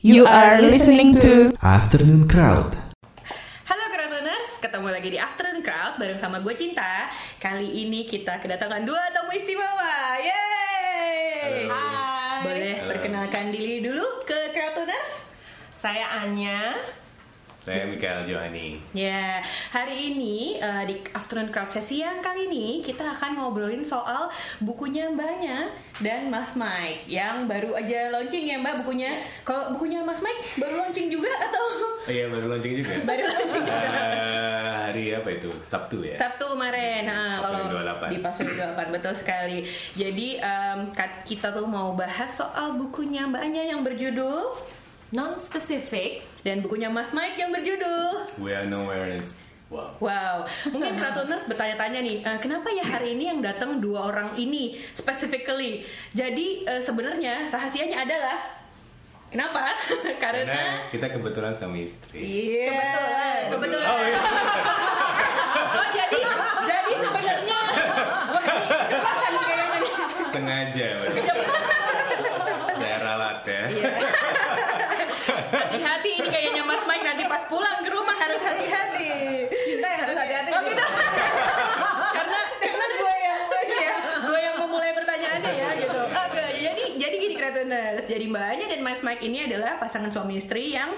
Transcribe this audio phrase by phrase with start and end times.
[0.00, 2.72] You are listening to Afternoon Crowd.
[3.68, 7.12] Halo Crowdrunners, ketemu lagi di Afternoon Crowd bareng sama gue Cinta.
[7.36, 10.16] Kali ini kita kedatangan dua tamu istimewa.
[10.24, 11.68] Yeay!
[11.68, 12.40] Hai.
[12.48, 15.36] Boleh perkenalkan diri dulu ke Crowdrunners?
[15.76, 16.80] Saya Anya.
[17.60, 18.80] Saya Mikael Johani.
[18.90, 19.36] Ya,
[19.68, 25.12] hari ini eh, di Afternoon Crowd sesi yang kali ini kita akan ngobrolin soal bukunya
[25.12, 25.68] Mbaknya
[26.00, 29.12] dan Mas Mike yang baru aja launching ya Mbak bukunya.
[29.44, 31.64] Kalau bukunya Mas Mike baru launching juga atau
[32.00, 32.96] Oh iya baru launching juga.
[33.12, 33.76] baru launching juga?
[33.76, 35.50] Eh, hari apa itu?
[35.60, 36.16] Sabtu ya.
[36.16, 37.04] Sabtu kemarin.
[37.04, 38.08] Nah, kalau Pavilion 28.
[38.08, 39.58] di Pavilion 28 betul sekali.
[39.92, 40.28] Jadi
[40.96, 44.48] kat- kita tuh mau bahas soal bukunya Mbak Anya yang berjudul
[45.10, 46.22] Non spesifik.
[46.40, 49.90] dan bukunya Mas Mike yang berjudul We are nowhere and it's wow.
[49.98, 54.74] Wow, mungkin Kratoners bertanya-tanya nih, eh, kenapa ya hari ini yang datang dua orang ini
[54.90, 55.84] specifically?
[56.10, 58.38] Jadi eh, sebenarnya rahasianya adalah
[59.28, 59.74] kenapa?
[60.22, 62.18] Karena Karena kita kebetulan sama istri.
[62.18, 63.42] Iya, Kebetulan.
[63.50, 63.86] kebetulan.
[63.86, 64.16] Oh iya.
[65.70, 66.18] Oh, jadi
[66.64, 67.60] jadi sebenarnya.
[70.30, 70.86] Sengaja
[73.00, 73.62] ralat ya.
[73.66, 73.90] Iya.
[75.70, 79.10] Hati-hati ini kayaknya Mas Mike nanti pas pulang ke rumah harus hati-hati.
[79.54, 80.50] Cinta yang harus hati-hati.
[80.50, 80.82] Oh gitu.
[82.18, 83.40] karena karena gue yang
[83.70, 86.00] ya, gue yang memulai pertanyaannya ya gitu.
[86.10, 88.04] Oke, jadi jadi gini Kratoners.
[88.10, 90.90] Jadi Mbak Anya dan Mas Mike ini adalah pasangan suami istri yang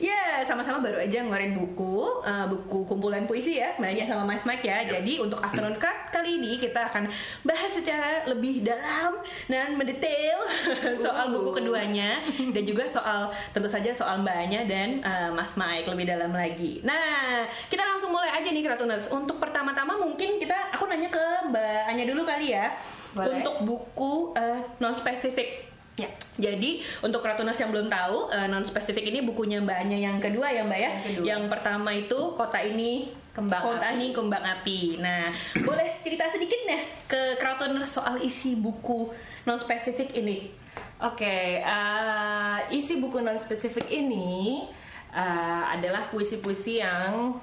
[0.00, 4.48] Ya, sama-sama baru aja ngeluarin buku, eh, buku kumpulan puisi ya, Mbak Anya sama Mas
[4.48, 4.80] Mike ya.
[4.88, 7.04] Jadi untuk afternoon card kali ini kita akan
[7.44, 10.40] bahas secara lebih dalam dan mendetail
[11.04, 15.84] soal buku keduanya dan juga soal tentu saja soal Mbak Anya dan eh, Mas Mike
[15.92, 16.80] lebih dalam lagi.
[16.80, 19.12] Nah, kita langsung mulai aja nih Kratoners.
[19.12, 22.72] Untuk pertama-tama mungkin kita aku nanya ke Mbak Anya dulu kali ya.
[23.12, 23.44] Boleh.
[23.44, 24.32] Untuk buku
[24.80, 25.69] non spesifik
[26.00, 26.10] Ya.
[26.40, 30.64] jadi untuk Kratoners yang belum tahu non spesifik ini bukunya Mbak Anya yang kedua ya
[30.64, 30.90] Mbak ya.
[30.90, 31.26] Yang kedua.
[31.28, 33.94] Yang pertama itu kota ini Kembang kota Api.
[33.94, 34.80] ini kembang api.
[34.98, 35.30] Nah,
[35.68, 39.06] boleh cerita sedikit nih ke Kratoners soal isi buku
[39.46, 40.50] non spesifik ini.
[41.00, 44.66] Oke, eh, isi buku non spesifik ini
[45.14, 47.38] eh, adalah puisi-puisi yang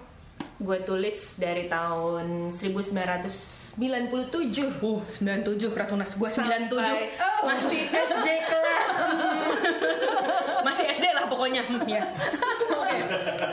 [0.59, 2.51] gue tulis dari tahun
[3.77, 4.81] 1997.
[4.81, 6.11] Uh, 97 Kratoners.
[6.13, 6.73] Gua 97.
[6.73, 7.45] Sampai- Oh.
[7.45, 8.89] Masih SD kelas.
[10.67, 11.61] Masih SD lah pokoknya.
[11.63, 12.01] Hmm, ya.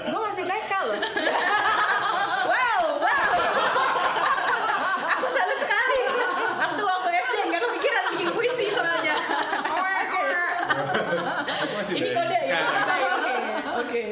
[0.04, 0.96] Gue masih TK loh.
[2.44, 3.30] Wow, wow.
[5.10, 5.98] Aku salut sekali.
[6.54, 9.14] Waktu aku SD nggak kepikiran bikin puisi soalnya.
[9.64, 10.22] Oke.
[11.94, 12.60] Ini kode ya.
[13.08, 13.20] Oke.
[13.80, 14.02] Oke.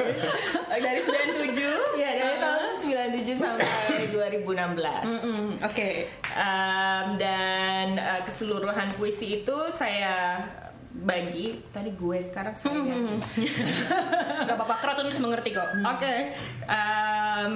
[0.73, 1.61] Dari 97.
[1.95, 4.49] ya dari tahun 97 sampai 2016.
[5.05, 5.22] Mm,
[5.63, 6.11] Oke.
[6.35, 10.43] Em, dan eh, keseluruhan puisi itu saya
[10.93, 11.63] bagi.
[11.71, 12.83] Tadi gue sekarang saya.
[14.49, 15.71] Gak apa-apa, Kratoners mengerti kok.
[15.87, 16.35] Oke,
[16.67, 17.55] Em,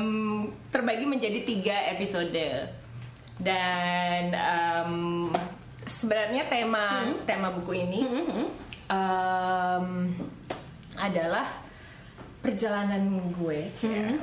[0.71, 2.71] terbagi menjadi tiga episode.
[3.37, 4.95] Dan em,
[5.85, 8.01] sebenarnya tema tema buku ini
[8.89, 9.87] em,
[10.97, 11.45] adalah
[12.41, 13.03] perjalanan
[13.35, 14.17] gue Cia.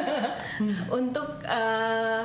[0.98, 2.24] untuk eh,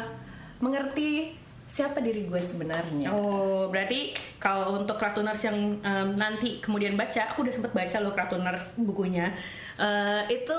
[0.59, 1.31] mengerti
[1.65, 3.11] siapa diri gue sebenarnya.
[3.11, 8.13] Oh, berarti kalau untuk Kratoners yang em, nanti kemudian baca, aku udah sempet baca loh
[8.13, 9.33] Kratoners bukunya.
[9.75, 10.55] Eh, itu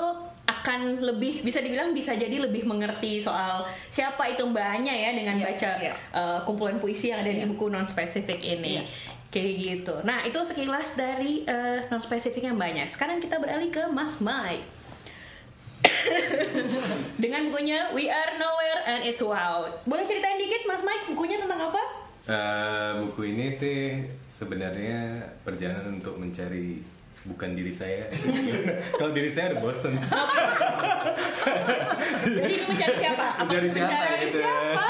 [0.47, 5.45] akan lebih bisa dibilang bisa jadi lebih mengerti soal siapa itu mbaknya ya dengan Iya,
[5.49, 5.93] baca iya.
[6.13, 7.49] eh, kumpulan puisi yang ada di Iya.
[7.49, 8.77] buku non spesifik ini.
[8.77, 8.83] Iya.
[9.27, 9.95] Kayak gitu.
[10.07, 11.43] Nah, itu sekilas dari
[11.89, 12.85] non spesifiknya mbaknya.
[12.87, 14.76] Sekarang kita beralih ke Mas Mike.
[17.21, 19.67] Dengan bukunya We Are Nowhere and It's Wow.
[19.83, 21.81] Boleh ceritain dikit Mas Mike bukunya tentang apa?
[22.27, 26.83] Eh, buku ini sih sebenarnya perjalanan untuk mencari
[27.23, 28.03] bukan diri saya.
[28.99, 29.93] Kalau diri saya udah bosen.
[32.27, 33.25] Jadi ini mencari siapa?
[33.37, 34.39] Apa Mencari siapa mencari gitu.
[34.39, 34.83] siapa?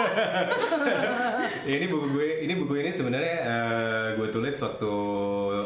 [1.67, 4.93] Ya, ini buku gue, ini buku ini sebenarnya eh, gue tulis waktu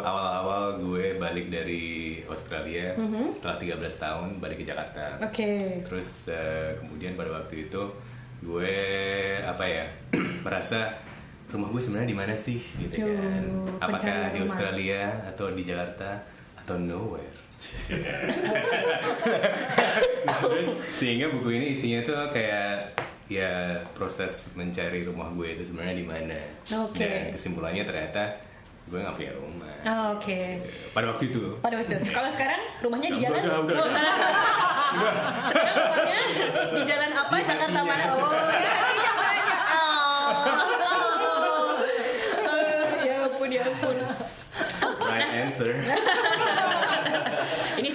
[0.01, 2.95] awal-awal gue balik dari Australia
[3.35, 5.19] setelah 13 tahun balik ke Jakarta.
[5.21, 5.83] Oke.
[5.83, 7.83] Terus eh, kemudian pada waktu itu
[8.41, 8.75] gue
[9.45, 9.85] apa ya
[10.45, 10.97] merasa
[11.51, 13.43] rumah gue sebenarnya di mana sih gitu Tuh, kan?
[13.83, 14.47] Apakah di rumah.
[14.47, 16.23] Australia atau di Jakarta
[16.63, 17.37] atau nowhere?
[17.93, 18.17] Nah,
[20.25, 22.97] terus sehingga buku ini isinya tuh kayak
[23.29, 26.39] ya proses mencari rumah gue itu sebenarnya di mana.
[26.89, 27.05] Oke.
[27.05, 28.23] Dan kesimpulannya ternyata
[28.91, 29.71] gue nggak punya rumah.
[29.87, 30.35] Oh, Oke.
[30.91, 31.55] Pada waktu itu.
[31.63, 32.11] Pada waktu itu.
[32.11, 33.39] Kalau sekarang rumahnya di jalan.
[33.39, 34.03] udah, udah, udah.
[34.91, 36.19] sekarang rumahnya
[36.75, 37.35] di jalan apa?
[37.39, 38.03] Jakarta mana?
[38.11, 39.61] Oh, di hatinya banyak.
[39.71, 40.27] Oh.
[42.51, 43.95] Oh, ya ampun, ya ampun.
[45.07, 45.71] Right answer.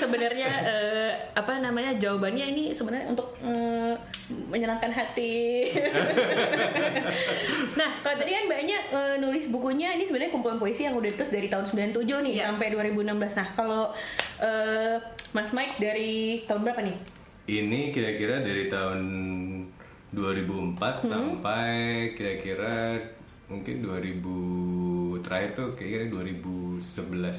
[0.00, 0.85] sebenarnya eh,
[1.36, 3.94] apa namanya jawabannya ini sebenarnya untuk eh,
[4.48, 5.70] menyenangkan hati.
[7.80, 11.32] nah, kalau tadi kan banyak eh, nulis bukunya ini sebenarnya kumpulan puisi yang udah ditulis
[11.32, 13.38] dari tahun 97 nih sampai 2016.
[13.38, 13.84] Nah, kalau
[14.40, 14.96] eh,
[15.32, 16.96] Mas Mike dari tahun berapa nih?
[17.46, 19.00] Ini kira-kira dari tahun
[20.10, 21.74] 2004 sampai
[22.14, 22.98] kira-kira
[23.46, 26.82] mungkin 2000 terakhir tuh kira-kira 2011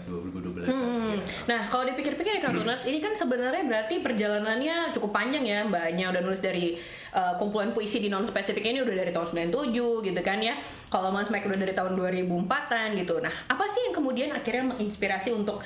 [0.07, 1.19] 2012 Hmm.
[1.45, 6.21] Nah, kalau dipikir-pikir ya Kang ini kan sebenarnya berarti perjalanannya cukup panjang ya Mbaknya udah
[6.23, 6.79] nulis dari
[7.13, 10.55] uh, kumpulan puisi di non spesifik ini udah dari tahun 97 gitu kan ya.
[10.87, 13.15] Kalau Mas Mike udah dari tahun 2004-an gitu.
[13.19, 15.61] Nah, apa sih yang kemudian akhirnya menginspirasi untuk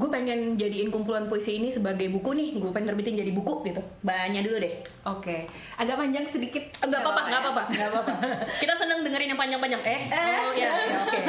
[0.00, 3.84] gue pengen jadiin kumpulan puisi ini sebagai buku nih, gue pengen terbitin jadi buku gitu.
[4.00, 4.80] Banyak dulu deh.
[5.04, 5.44] Oke,
[5.76, 6.64] agak panjang sedikit.
[6.80, 7.26] Enggak apa-apa, ya?
[7.28, 8.12] enggak apa-apa, enggak apa-apa.
[8.56, 9.82] Kita seneng dengerin yang panjang-panjang.
[9.84, 11.20] Eh, oh ya, ya, oke.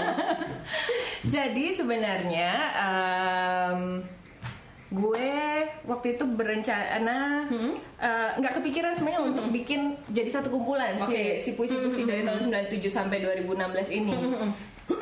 [1.35, 3.79] Jadi sebenarnya em,
[4.87, 5.31] gue
[5.83, 7.47] waktu itu berencana
[7.99, 11.39] eh, nggak kepikiran sebenarnya untuk bikin jadi satu kumpulan Oke.
[11.39, 12.39] si si puisi-puisi dari tahun
[12.71, 14.15] 97 sampai 2016 ini.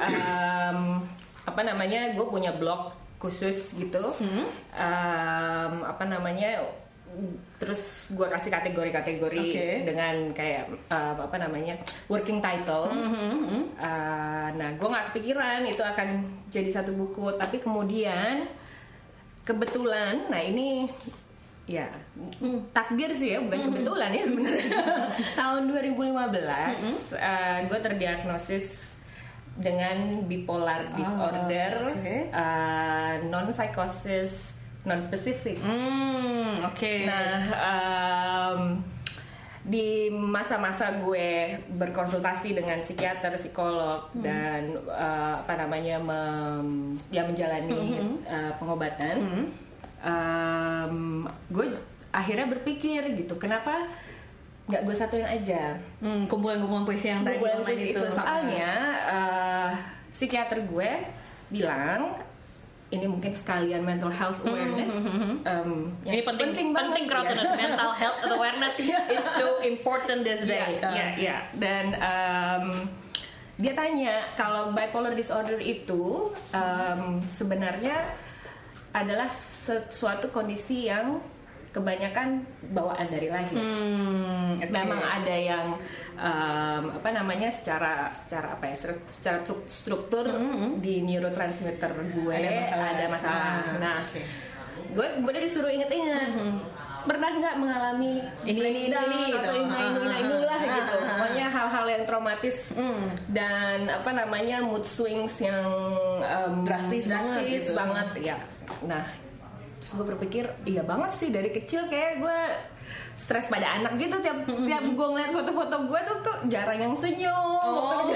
[0.02, 0.80] Em,
[1.46, 2.18] apa namanya?
[2.18, 4.16] Gue punya blog khusus gitu.
[4.74, 6.64] Em, apa namanya?
[7.60, 9.70] Terus gue kasih kategori-kategori Oke.
[9.84, 11.76] dengan kayak eh, apa namanya
[12.08, 12.88] working title.
[13.76, 18.48] Uh, nah, gue nggak kepikiran itu akan jadi satu buku, tapi kemudian
[19.44, 20.86] kebetulan, nah ini
[21.66, 21.90] ya
[22.74, 24.70] takdir sih ya, bukan kebetulan ya sebenarnya.
[25.42, 27.18] Tahun 2015,
[27.70, 28.98] gue terdiagnosis
[29.60, 32.16] dengan bipolar disorder, oke.
[33.28, 34.56] non psychosis,
[34.88, 35.60] non specific.
[35.60, 36.94] Hmm, oke.
[37.04, 38.80] Nah, em,
[39.60, 48.52] di masa-masa gue berkonsultasi dengan psikiater, psikolog dan eh, apa namanya mem- ya menjalani eh,
[48.56, 49.46] pengobatan,
[50.00, 51.68] em, gue
[52.10, 53.86] akhirnya berpikir gitu, kenapa
[54.70, 55.74] nggak gue satuin aja?
[55.98, 58.72] Hmm, kumpulan-kumpulan puisi yang tadi Kumpulan online puisi itu soalnya
[59.10, 59.70] eh,
[60.14, 60.92] psikiater gue
[61.50, 62.22] bilang
[62.90, 64.94] ini mungkin sekalian mental health awareness
[65.46, 67.58] em, yang Ini penting, penting, banget, penting ya.
[67.70, 68.74] mental health awareness
[69.14, 70.82] is so important this day.
[70.82, 71.38] Iya, iya, iya.
[71.54, 72.66] Dan em,
[73.62, 78.10] dia tanya kalau bipolar disorder itu em, sebenarnya
[78.90, 81.22] adalah sesuatu kondisi yang
[81.70, 83.54] kebanyakan bawaan dari lahir.
[83.54, 84.68] Hmm, oke.
[84.68, 85.78] Memang ada yang
[86.14, 90.26] em, apa namanya secara secara apa ya secara- secara stru- struktur
[90.78, 92.88] di neurotransmitter gue Ada masalah.
[92.90, 93.44] ada masalah.
[93.56, 94.22] Ah, nah, oke.
[94.90, 96.32] gue kemudian disuruh inget-inget
[97.00, 99.38] pernah nggak mengalami Ini, ini, ini, ini, gitu.
[99.40, 101.10] atau ini ini ini ini lah Ah, gitu ah, ah.
[101.16, 102.58] pokoknya hal-hal yang traumatis
[103.30, 105.64] dan apa namanya mood swings yang
[106.20, 107.72] em, Drastis banget gitu.
[107.74, 108.38] banget ya
[108.84, 109.06] nah
[109.80, 112.38] terus gue berpikir iya banget sih dari kecil kayak gue
[113.16, 114.16] stres pada anak gitu.
[114.20, 117.32] Tiap tiap gue ngeliat foto-foto gue tuh tuh jarang yang senyum.
[117.64, 118.08] Oh.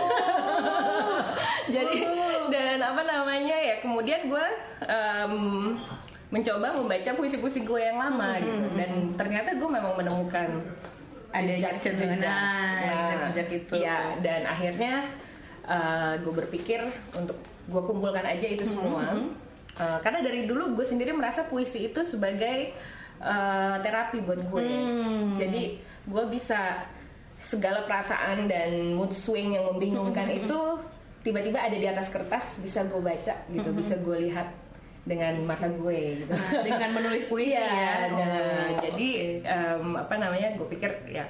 [1.76, 1.96] jadi
[2.52, 4.46] dan apa namanya ya kemudian gue
[4.84, 5.36] em,
[6.28, 8.66] mencoba membaca puisi-puisi gue yang lama gitu.
[8.74, 10.50] dan ternyata gue memang menemukan
[11.34, 12.78] Ada kecenderungan, Nah,
[13.10, 13.74] jejak-jejak itu.
[13.82, 15.10] ya dan akhirnya
[16.22, 16.84] gue berpikir
[17.16, 19.14] untuk gue kumpulkan aja itu semua
[19.74, 22.72] Eh, karena dari dulu gue sendiri merasa puisi itu sebagai
[23.20, 24.66] eh, terapi buat gue.
[25.34, 25.64] Jadi
[26.04, 26.86] gue bisa
[27.34, 30.60] segala perasaan dan mood swing yang membingungkan itu
[31.20, 34.48] tiba-tiba ada di atas kertas bisa gue baca gitu bisa gue lihat
[35.04, 36.32] dengan mata gue gitu.
[36.32, 37.92] Nah, dengan menulis puisi Iya, ya.
[38.08, 39.10] nah, Oh, jadi
[39.42, 41.28] em, apa namanya gue pikir ya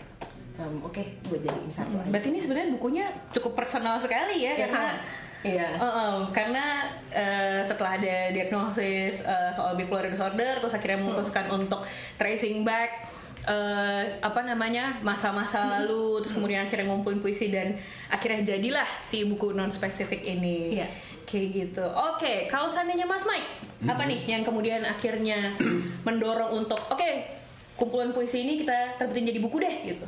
[0.58, 2.10] em, oke gue jadiin satu aja.
[2.10, 5.02] Berarti ini sebenarnya bukunya cukup personal sekali ya, Ya, karena.
[5.44, 5.76] Iya.
[5.76, 11.84] Eh, eh, karena eh, setelah ada diagnosis eh, soal bipolar disorder, terus akhirnya memutuskan untuk
[12.16, 13.12] tracing back
[13.44, 17.76] eh, apa namanya masa-masa lalu, terus kemudian akhirnya ngumpulin puisi dan
[18.08, 20.80] akhirnya jadilah si buku non spesifik ini.
[20.80, 20.88] Iya.
[21.28, 21.86] Kayak gitu.
[21.92, 23.48] Oke, kalau seandainya Mas Mike,
[23.84, 25.56] apa nih yang kemudian akhirnya
[26.08, 30.06] mendorong untuk oke kumpulan puisi ini kita terbitin jadi buku deh gitu.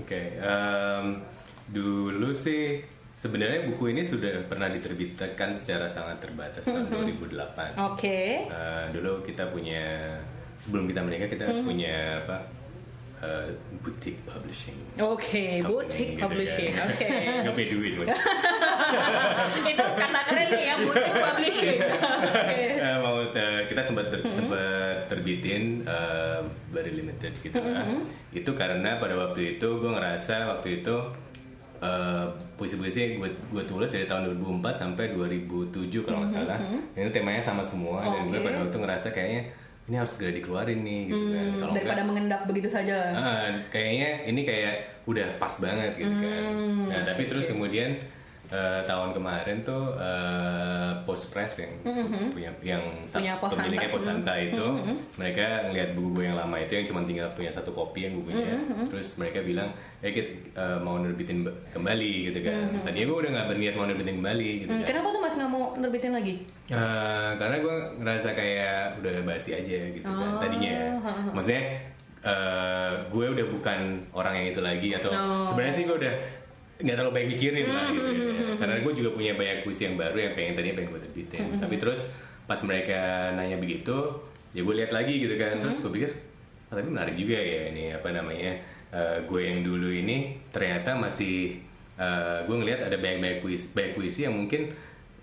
[0.00, 1.20] Oke, em,
[1.68, 2.80] dulu sih
[3.22, 7.78] sebenarnya buku ini sudah pernah diterbitkan secara sangat terbatas tahun 2008.
[7.94, 8.50] Oke.
[8.50, 10.18] Eh, dulu kita punya
[10.58, 12.42] sebelum kita menikah kita punya apa
[13.22, 14.74] eh, boutique publishing.
[14.98, 16.70] Oke, Company boutique gitu publishing.
[16.74, 16.86] kan.
[16.90, 17.06] Oke.
[17.46, 18.24] Nggak pay duit maksudnya.
[19.70, 21.78] itu kata keren nih ya boutique publishing.
[21.78, 22.58] Oke.
[22.82, 26.42] Eh, mau eh, kita sempat ter- sempat terbitin eh,
[26.74, 27.86] very limited gitu lah.
[28.34, 30.96] Itu karena pada waktu itu gue ngerasa waktu itu
[31.82, 36.58] eh, puisi-puisi gue gue tulis dari tahun 2004 sampai 2007 kalau nggak salah.
[36.94, 37.98] Dan itu temanya sama semua.
[38.00, 39.42] Dan gue pada waktu ngerasa kayaknya
[39.90, 41.42] ini harus segera dikeluarin nih gitu kan.
[41.42, 42.96] Hmm, kalau daripada enggak mengendap begitu saja.
[43.10, 44.74] ah, kayaknya ini kayak
[45.10, 46.42] udah pas banget gitu kan.
[46.54, 47.90] Hmm, nah tapi terus kemudian
[48.52, 50.62] eh, tahun kemarin tuh eh,
[51.02, 51.72] post press yang
[52.30, 53.08] punya yang Mm-hmm.
[53.12, 53.94] Punya Pos pemiliknya Santa.
[53.94, 54.64] Pos Santa itu
[55.14, 58.52] mereka ngeliat buku gue yang lama itu yang cuma tinggal punya satu kopi yang bukunya.
[58.86, 62.54] Terus mereka bilang ya kita eh, mau nerbitin ba- kembali gitu kan.
[62.82, 64.86] Tadinya gue udah nggak berniat mau nerbitin kembali gitu Hmm, kan.
[64.86, 66.34] Kenapa tuh Mas nggak mau nerbitin lagi?
[66.68, 70.72] Eh, karena gue ngerasa kayak udah basi aja gitu kan Oh, tadinya.
[71.30, 71.62] maksudnya
[72.22, 73.78] eh, gue udah bukan
[74.12, 75.42] orang yang itu lagi atau Oh.
[75.42, 76.14] sebenarnya sih gue udah
[76.82, 78.54] nggak terlalu banyak mikirin lah gitu ya.
[78.58, 81.44] karena gue juga punya banyak puisi yang baru yang pengen tadinya pengen gue terbitin.
[81.56, 82.00] Tapi terus
[82.42, 83.00] pas mereka
[83.32, 83.96] nanya begitu
[84.50, 85.62] ya gue lihat lagi gitu kan.
[85.62, 86.10] Terus gue pikir
[86.68, 88.52] "Ah, tapi menarik juga ya ini apa namanya
[88.90, 91.56] eh, gue yang dulu ini ternyata masih
[91.94, 94.72] eh, gue ngelihat ada banyak-banyak puisi banyak puisi yang mungkin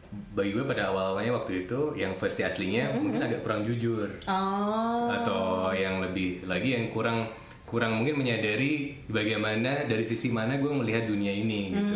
[0.10, 4.10] bagi gue pada awal-awalnya waktu itu yang versi aslinya mungkin agak kurang jujur.
[4.26, 5.06] Oh.
[5.10, 7.30] atau yang lebih lagi yang kurang
[7.70, 8.72] kurang mungkin menyadari
[9.06, 11.96] bagaimana dari sisi mana gue melihat dunia ini gitu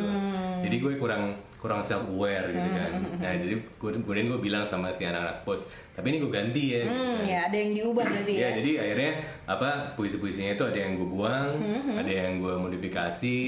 [0.61, 4.89] jadi gue kurang kurang self aware gitu kan nah jadi gue- kemudian gue bilang sama
[4.89, 7.25] si anak-anak pos tapi ini gue ganti ya gitu Hmm, kan.
[7.25, 8.49] ya ada yang diubah berarti Ya, ya.
[8.55, 9.11] jadi akhirnya
[9.45, 11.95] apa puisi-puisinya itu ada yang gue buang, Mm-hmm.
[11.95, 13.39] ada yang gue modifikasi,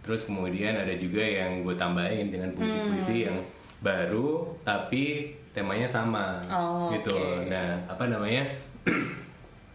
[0.00, 3.24] terus kemudian ada juga yang gue tambahin dengan puisi-puisi Mm.
[3.26, 3.36] yang
[3.78, 4.30] baru
[4.62, 5.04] tapi
[5.50, 7.12] temanya sama Oh, gitu.
[7.12, 7.46] oke.
[7.46, 8.42] Nah, apa namanya?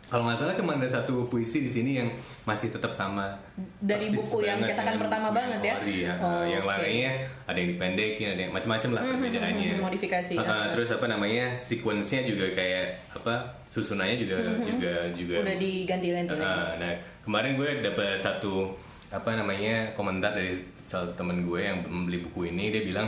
[0.07, 2.07] Kalau nggak salah cuma ada satu puisi di sini yang
[2.47, 3.35] masih tetap sama.
[3.83, 5.75] Dari buku yang cetakan pertama banget ya?
[5.83, 6.13] ya.
[6.23, 6.79] Oh, yang oke.
[6.79, 9.71] lainnya ada yang dipendekin, ada yang macam-macam lah perbedaannya.
[9.75, 10.71] hmm, modifikasi, Ah, ah, ya.
[10.71, 11.59] terus apa namanya?
[11.59, 12.85] Sequence-nya juga kayak
[13.19, 13.35] apa?
[13.67, 15.43] Susunannya juga juga juga Mm-hmm.
[15.43, 16.47] Udah diganti-ganti lagi.
[16.47, 16.93] Ah, nah
[17.27, 18.71] kemarin gue dapat satu
[19.07, 23.07] apa namanya komentar dari salah satu temen gue yang membeli buku ini dia bilang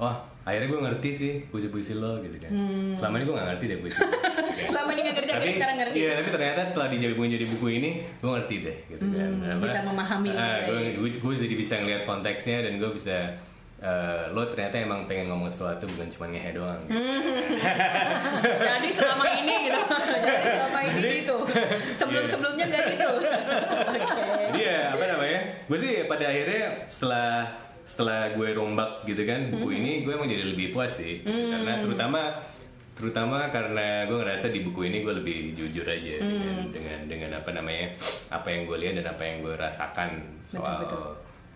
[0.00, 2.54] oh akhirnya gue ngerti sih puisi-puisi lo gitu kan
[2.94, 4.70] selama ini gue gak ngerti deh puisi lo." Hmm.
[4.72, 5.96] Selama ini nggak ngerti, akhirnya sekarang ngerti.
[5.98, 9.44] iya tapi ternyata setelah dijadi punya jadi buku ini gue ngerti deh gitu kan Apa,
[9.46, 10.94] Hmm, bisa memahami ah, lebih gue, baik.
[10.96, 13.16] gue, gue jadi bisa ngeliat konteksnya dan gue bisa
[13.76, 16.96] eh, lo ternyata emang pengen ngomong sesuatu bukan cuma ngehe doang gitu.
[18.66, 19.80] Jadi selama ini gitu.
[20.16, 21.36] Jadi selama ini gitu.
[22.00, 23.06] Sebelum-sebelumnya nggak gitu.
[23.12, 23.28] Oke.
[24.46, 25.40] Jadi ya apa namanya?
[25.66, 27.28] Gue sih pada akhirnya setelah
[27.86, 31.22] setelah gue rombak gitu kan buku ini gue emang jadi lebih puas sih.
[31.22, 32.20] Karena terutama
[32.96, 37.50] terutama karena gue ngerasa di buku ini gue lebih jujur aja dengan dengan dengan apa
[37.52, 37.92] namanya
[38.32, 40.10] apa yang gue lihat dan apa yang gue rasakan
[40.48, 40.80] soal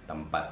[0.04, 0.46] tempat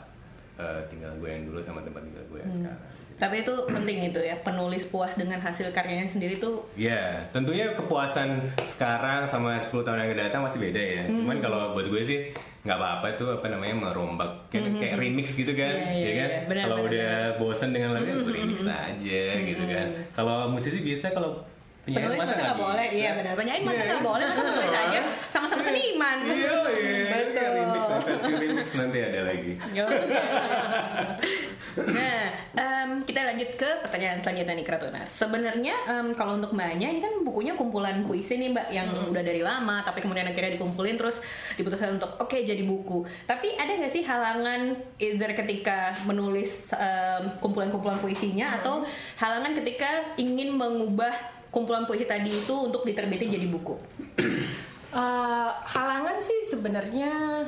[0.57, 2.83] eh, tinggal gue yang dulu sama tempat tinggal gue yang sekarang.
[3.19, 8.31] Tapi itu penting itu ya, penulis puas dengan hasil karyanya sendiri tuh Ya, tentunya kepuasan
[8.63, 11.03] sekarang sama 10 tahun yang datang masih beda ya.
[11.05, 11.15] Hmm.
[11.17, 12.19] Cuman kalau buat gue sih
[12.61, 15.91] nggak apa-apa tuh apa namanya merombak kayak, kayak remix gitu kan, Hmm.
[15.91, 16.29] Iya, iya, ya kan?
[16.29, 16.41] iya.
[16.47, 16.89] Benar, Kalau Hmm.
[16.89, 19.87] udah bosan dengan lagu gue remix aja gitu kan.
[20.13, 21.43] Kalau musisi bisa kalau
[21.85, 22.87] penyanyi masa nggak boleh.
[22.87, 22.99] bisa?
[22.99, 23.33] Iya benar.
[23.35, 23.89] Penyanyi masa Iya.
[23.89, 25.01] nggak boleh, masa penulis aja.
[25.27, 26.17] Sama-sama seniman.
[26.23, 27.03] Iya, iya.
[27.09, 27.47] Betul.
[27.49, 29.53] Remix, versi remix nanti ada lagi.
[31.77, 32.25] Nah,
[32.57, 35.03] em, kita lanjut ke pertanyaan selanjutnya nih Kratuna.
[35.11, 39.45] Sebenarnya em, kalau untuk mbaknya ini kan bukunya kumpulan puisi nih mbak yang udah dari
[39.45, 41.21] lama, tapi kemudian akhirnya dikumpulin terus
[41.61, 43.05] diputuskan untuk oke jadi buku.
[43.29, 46.73] Tapi ada nggak sih halangan either ketika menulis
[47.43, 48.87] kumpulan-kumpulan puisinya atau
[49.21, 51.13] halangan ketika ingin mengubah
[51.49, 53.75] kumpulan puisi tadi itu untuk diterbitin jadi buku?
[54.89, 57.45] Eh, halangan sih sebenarnya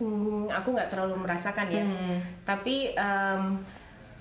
[0.00, 1.84] hmm, aku nggak terlalu merasakan ya.
[2.46, 3.42] Tapi em,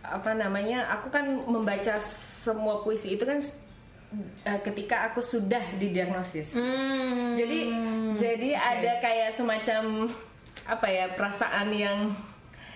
[0.03, 0.89] apa namanya?
[1.00, 3.39] Aku kan membaca semua puisi itu kan
[4.46, 6.58] eh, ketika aku sudah didiagnosis.
[7.34, 7.60] Jadi
[8.20, 10.12] jadi ada kayak semacam
[10.63, 11.98] apa ya perasaan yang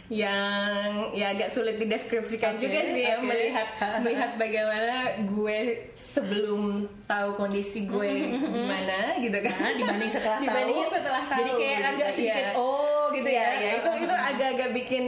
[0.10, 3.28] yang ya agak sulit dideskripsikan Oke, juga sih ya oke.
[3.28, 3.68] melihat
[4.04, 5.58] melihat bagaimana gue
[5.94, 6.62] sebelum
[7.04, 8.10] tahu kondisi gue
[8.40, 10.48] gimana gitu kan Nah, dibanding setelah tahu.
[10.48, 11.90] Dibandingin setelah tahu Jadi kayak gitu.
[11.92, 12.52] agak sedikit Iya.
[12.56, 13.48] oh gitu ya.
[13.54, 15.06] ya, itu itu agak-agak bikin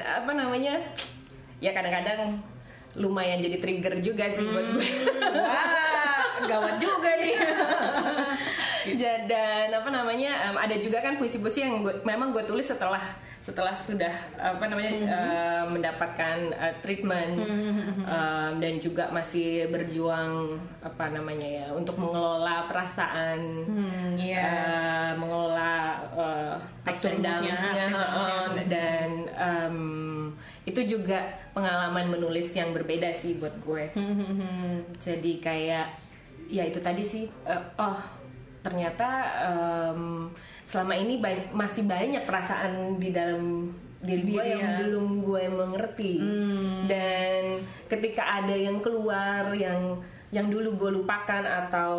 [0.00, 0.74] apa namanya
[1.56, 2.20] ya kadang-kadang
[2.94, 4.88] lumayan jadi trigger juga sih buat gue
[5.36, 7.36] Wah, gawat juga nih.
[9.26, 13.02] Dan apa namanya em, ada juga kan puisi-puisi yang gue, memang gue tulis setelah
[13.46, 17.38] setelah sudah apa namanya eh, mendapatkan eh, treatment.
[18.06, 23.38] Em, dan juga masih berjuang apa namanya ya untuk mengelola perasaan
[24.18, 24.42] iya.
[24.42, 29.76] eh, mengelola eh, ups and downs-nya, eh, dan em,
[30.66, 31.22] itu juga
[31.54, 33.94] pengalaman menulis yang berbeda sih buat gue.
[34.98, 35.86] Jadi kayak
[36.50, 37.98] ya itu tadi sih eh, oh
[38.66, 39.08] ternyata
[39.40, 40.26] em,
[40.62, 44.72] selama ini ba- masih banyak perasaan di dalam diri gue yang ya.
[44.82, 46.14] belum gue mengerti
[46.84, 47.42] dan
[47.86, 51.94] ketika ada yang keluar yang yang dulu gue lupakan atau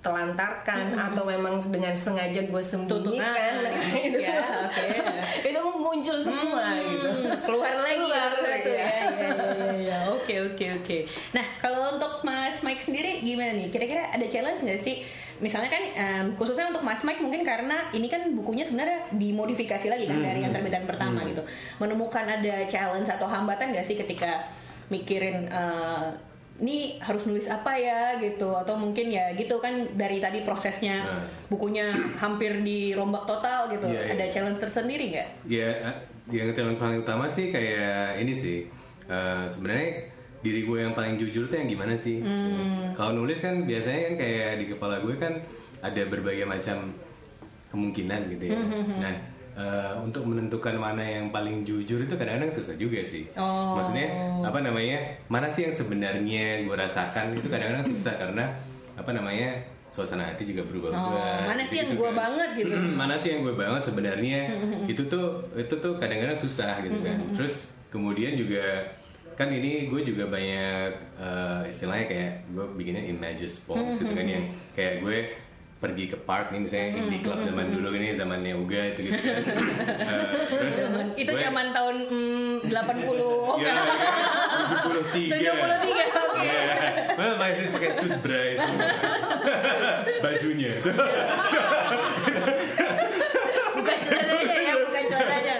[0.00, 4.86] telantarkan atau memang dengan sengaja gue sembunyikan nah, itu Ya, oke.
[5.50, 7.08] itu muncul semua gitu
[7.46, 8.80] keluar lagi Keluar, gitu iya.
[8.80, 8.88] ya.
[8.88, 9.98] Iya, iya, iya.
[10.10, 10.98] Oke oke oke.
[11.30, 13.68] Nah kalau untuk Mas Mike sendiri gimana nih?
[13.68, 15.04] Kira-kira ada challenge nggak sih?
[15.40, 20.04] Misalnya kan em, khususnya untuk Mas Mike mungkin karena ini kan bukunya sebenarnya dimodifikasi lagi
[20.04, 21.40] kan dari yang terbitan pertama gitu.
[21.76, 24.44] Menemukan ada challenge atau hambatan nggak sih ketika
[24.88, 26.08] mikirin eh,
[26.60, 31.24] ini harus nulis apa ya gitu atau mungkin ya gitu kan dari tadi prosesnya Nah.
[31.48, 31.88] bukunya
[32.20, 34.12] hampir dirombak total gitu Iya, iya.
[34.12, 35.28] ada challenge tersendiri nggak?
[35.48, 35.72] Ya,
[36.28, 38.68] yang challenge paling utama sih kayak ini sih.
[39.08, 40.09] Eh, sebenarnya
[40.40, 42.24] diri gue yang paling jujur tuh yang gimana sih?
[42.96, 45.36] Kalau nulis kan biasanya kan kayak di kepala gue kan
[45.80, 46.92] ada berbagai macam
[47.72, 48.58] kemungkinan gitu ya.
[48.98, 49.14] Nah,
[49.56, 53.28] eh, untuk menentukan mana yang paling jujur itu kadang-kadang susah juga sih.
[53.36, 53.76] Oh.
[53.78, 54.08] Maksudnya
[54.42, 54.98] apa namanya?
[55.30, 58.44] Mana sih yang sebenarnya gue rasakan itu kadang-kadang susah karena
[58.96, 59.60] apa namanya?
[59.90, 61.02] Suasana hati juga berubah-ubah.
[61.02, 62.74] Oh, mana sih yang gitu-gitu gua banget gitu?
[62.78, 64.40] mana sih yang gue banget sebenarnya
[64.92, 68.86] itu tuh itu tuh kadang-kadang susah gitu kan terus kemudian juga
[69.40, 74.44] kan ini gue juga banyak eh, istilahnya kayak gue bikinnya images poems gitu kan yang
[74.70, 75.16] kayak gue
[75.80, 79.40] pergi ke park nih misalnya indie club zaman dulu ini zamannya Uga itu gitu kan
[79.40, 80.76] Eh, terus
[81.16, 82.76] itu gue- zaman tahun mm, 80
[83.16, 83.88] oh, ya, kan?
[84.92, 85.48] 73 73
[86.20, 86.60] oke Iya.
[87.16, 88.88] Mana masih pakai cut bray semua.
[90.20, 90.72] bajunya
[93.72, 95.54] bukan celananya ya bukan celananya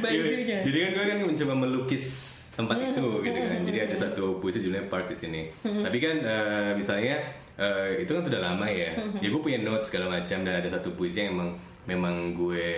[0.00, 0.58] bajunya Iya.
[0.60, 2.06] Jadi kan gue kan mencoba melukis
[2.54, 3.60] tempat itu gitu kan.
[3.66, 5.42] Jadi ada satu puisi judulnya Park di sini.
[5.62, 7.16] Tapi kan eh, misalnya
[7.58, 8.94] eh, itu kan sudah lama ya.
[9.18, 11.50] Ya gue punya notes segala macam dan ada satu puisi yang emang
[11.88, 12.68] memang gue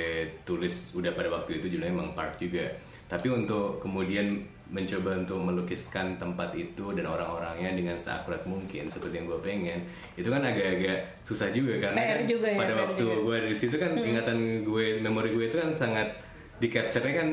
[0.47, 2.69] tulis udah pada waktu itu judulnya emang Park juga.
[3.09, 4.41] Tapi untuk kemudian
[4.73, 9.85] mencoba untuk melukiskan tempat itu dan orang-orangnya dengan seakurat mungkin seperti yang gue pengen
[10.17, 13.17] itu kan agak-agak susah juga karena PR kan juga ya, pada PR waktu juga.
[13.21, 16.09] gue di situ kan ingatan gue memori gue itu kan sangat
[16.57, 17.29] di capture-nya kan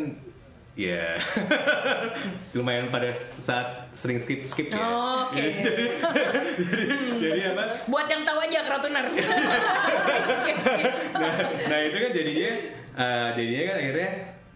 [0.80, 1.20] ya
[2.56, 4.80] lumayan pada saat sering skip skip ya.
[4.80, 5.36] Oh, oke.
[5.60, 5.86] jadi,
[6.56, 6.86] jadi,
[7.20, 7.64] jadi apa?
[7.86, 9.12] Buat yang tahu aja Kratuners
[11.14, 11.36] nah,
[11.68, 12.52] nah itu kan jadinya
[12.96, 14.12] eh, jadinya kan akhirnya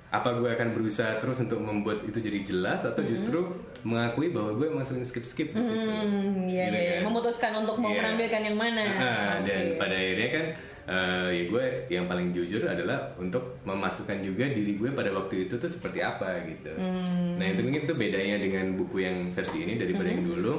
[0.08, 3.50] apa gue akan berusaha terus untuk membuat itu jadi jelas atau justru
[3.82, 5.90] mengakui bahwa gue emang sering skip skip di situ?
[5.90, 7.02] Hmm, iya Gitu iya kan.
[7.04, 8.00] memutuskan untuk mau Iya.
[8.00, 8.84] menampilkan yang mana.
[8.94, 9.82] Ah, dan Oke.
[9.82, 10.46] pada akhirnya kan
[10.86, 15.56] eh, ya gue yang paling jujur adalah untuk memasukkan juga diri gue pada waktu itu
[15.56, 16.72] tuh seperti apa gitu.
[16.72, 17.36] Hmm.
[17.36, 20.16] Nah itu mungkin tuh bedanya dengan buku yang versi ini daripada Hmm.
[20.18, 20.54] yang dulu.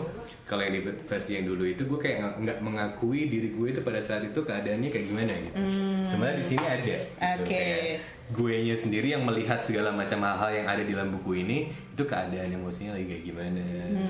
[0.44, 3.98] Kalau yang di versi yang dulu itu gue kayak nggak- mengakui diri gue itu pada
[3.98, 5.60] saat itu keadaannya kayak gimana gitu.
[6.06, 6.80] Sebenarnya di sini ada.
[6.80, 6.96] gitu.
[7.14, 7.34] Hmm.
[7.36, 7.46] Oke.
[7.46, 7.80] Kayak
[8.26, 11.58] gue nya sendiri yang melihat segala macam hal-hal yang ada di dalam buku ini
[11.92, 13.60] itu keadaan emosinya lagi kayak gimana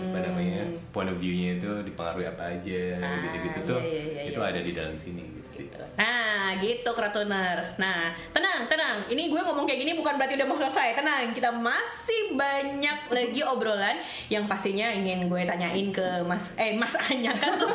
[0.06, 3.02] apa namanya point of view-nya itu dipengaruhi apa aja Hmm.
[3.02, 5.66] Ah, gitu-gitu tuh iya, iya, iya, itu ada di dalam sini gitu sih.
[5.94, 7.78] Nah, gitu Kratoners.
[7.78, 9.06] Nah, tenang, tenang.
[9.06, 10.98] Ini gue ngomong kayak gini bukan berarti udah mau selesai.
[10.98, 16.98] Tenang, kita masih banyak lagi obrolan yang pastinya ingin gue tanyain ke Mas eh Mas
[17.08, 17.70] Anya kan tuh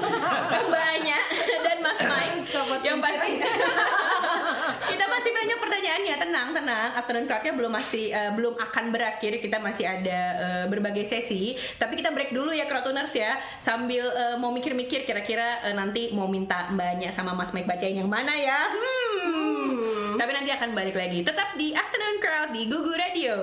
[0.67, 1.19] Mbak Anya
[1.63, 2.51] dan Mas Mike.
[2.83, 3.39] yang pasti
[4.89, 6.15] kita masih banyak pertanyaannya.
[6.17, 6.89] Tenang, tenang.
[6.97, 9.37] Afternoon Crowd-nya belum masih eh, belum akan berakhir.
[9.37, 11.53] Kita masih ada eh, berbagai sesi.
[11.77, 13.37] Tapi kita break dulu ya Kratoners ya.
[13.61, 18.09] Sambil eh, mau mikir-mikir kira-kira eh, nanti mau minta mbaknya sama Mas Mike bacain yang
[18.09, 18.59] mana ya.
[18.73, 20.17] Hmm.
[20.17, 21.21] Tapi nanti akan balik lagi.
[21.21, 23.37] Tetap di Afternoon Crowd di Gugu Radio.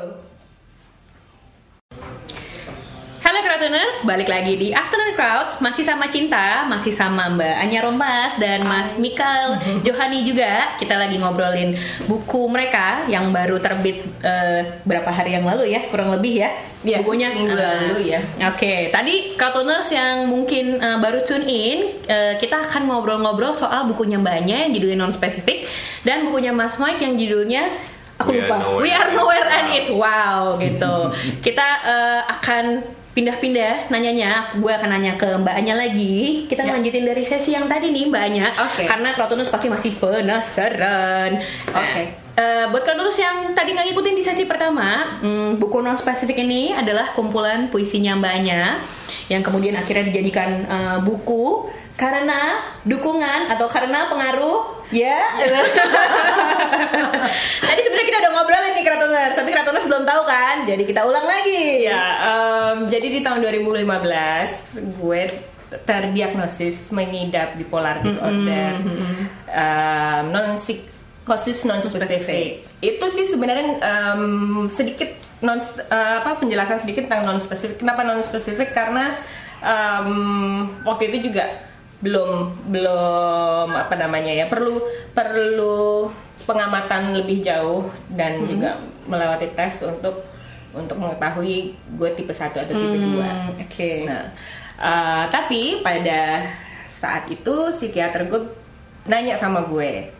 [3.36, 5.60] Halo Kratoners, balik lagi di Afternoon Crowds.
[5.60, 11.20] Masih sama Cinta, masih sama Mbak Anya Rompas dan Mas Mikael Johani juga Kita lagi
[11.20, 11.76] ngobrolin
[12.08, 16.50] buku mereka yang baru terbit eh, berapa hari yang lalu ya, kurang lebih ya.
[16.80, 18.20] Iya, Bukunya minggu eh, lalu ya.
[18.48, 24.16] Oke, tadi Kratoners yang mungkin eh, baru tune in eh, Kita akan ngobrol-ngobrol soal bukunya
[24.16, 25.68] Mbaknya yang judulnya non-spesifik
[26.08, 27.68] Dan bukunya Mas Mike yang judulnya
[28.16, 28.56] Aku We Are lupa.
[28.64, 31.12] Nowhere We Are Nowhere and It's Wow gitu.
[31.44, 36.76] Kita eh, akan pindah-pindah nanyanya gue akan nanya ke Mbak Anya lagi kita Ya.
[36.76, 38.84] lanjutin dari sesi yang tadi nih Mbak Anya Oke.
[38.84, 41.40] karena Kratonus pasti masih penasaran
[41.72, 42.02] Oke.
[42.36, 46.76] eh, buat Kratonus yang tadi nggak ngikutin di sesi pertama hmm, buku non spesifik ini
[46.76, 48.84] adalah kumpulan puisinya Mbak Anya
[49.26, 55.16] yang kemudian akhirnya dijadikan eh, buku karena dukungan atau karena pengaruh ya.
[57.64, 60.56] Tadi sebenarnya kita udah ngobrolin nih Kratonus tapi Kratonus belum tahu kan?
[60.68, 61.88] Jadi kita ulang lagi.
[61.88, 63.80] Ya, em, jadi di tahun 2015
[65.00, 65.22] gue
[65.88, 68.76] terdiagnosis mengidap bipolar disorder,
[69.48, 72.60] Em, non psikosis non spesifik.
[72.84, 77.80] Itu sih sebenarnya em, sedikit non eh, apa penjelasan sedikit tentang non spesifik.
[77.80, 78.76] Kenapa non spesifik?
[78.76, 79.16] Karena
[79.64, 80.12] em,
[80.84, 81.65] waktu itu juga
[81.96, 82.30] belum
[82.68, 84.84] belum apa namanya ya perlu
[85.16, 86.12] perlu
[86.44, 88.76] pengamatan lebih jauh dan juga
[89.08, 90.22] melewati tes untuk
[90.76, 93.90] untuk mengetahui gue tipe 1 atau tipe 2 Oke.
[94.04, 94.28] Nah,
[94.76, 96.44] eh, tapi pada
[96.84, 98.44] saat itu psikiater gue
[99.08, 100.12] nanya sama gue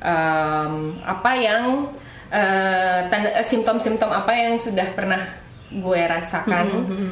[0.00, 0.72] em,
[1.04, 1.92] apa yang
[2.32, 3.04] eh,
[3.44, 5.20] simptom-simptom apa yang sudah pernah
[5.68, 6.66] gue rasakan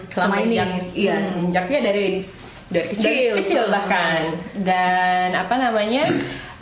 [0.09, 0.57] Selama ini.
[0.97, 2.25] Iya, semenjaknya dari
[2.67, 3.05] Dari kecil.
[3.07, 4.21] dari kecil bahkan.
[4.59, 6.05] Dan apa namanya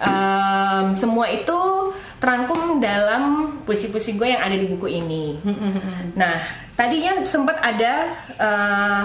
[0.00, 1.60] em, semua itu
[2.20, 5.40] terangkum dalam puisi-puisi gue yang ada di buku ini.
[6.16, 6.40] Nah,
[6.72, 9.02] tadinya sempat ada eh,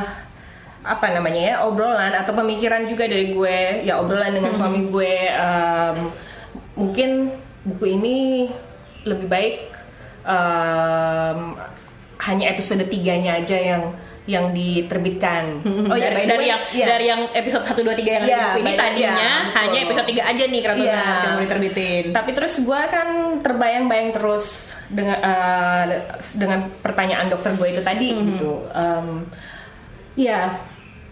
[0.80, 3.84] apa namanya ya obrolan atau pemikiran juga dari gue.
[3.88, 5.98] Ya obrolan dengan suami gue em,
[6.76, 7.32] mungkin
[7.64, 8.18] buku ini
[9.08, 9.56] lebih baik
[10.28, 11.40] em,
[12.20, 13.84] hanya episode tiganya aja yang
[14.30, 15.66] yang diterbitkan.
[15.90, 16.86] Oh ya, by dari, dari yang iya.
[16.86, 20.22] dari yang episode 1 2 3 yang ada Iya, ini tadinya iya, hanya episode 3
[20.22, 21.02] aja nih Keraton Iya.
[21.02, 22.04] yang mau diterbitin.
[22.14, 23.08] Tapi terus gue kan
[23.42, 24.46] terbayang-bayang terus
[24.86, 25.84] dengan eh,
[26.38, 28.22] dengan pertanyaan dokter gue itu tadi Mhm.
[28.30, 28.54] gitu.
[28.70, 29.08] Em,
[30.14, 30.54] ya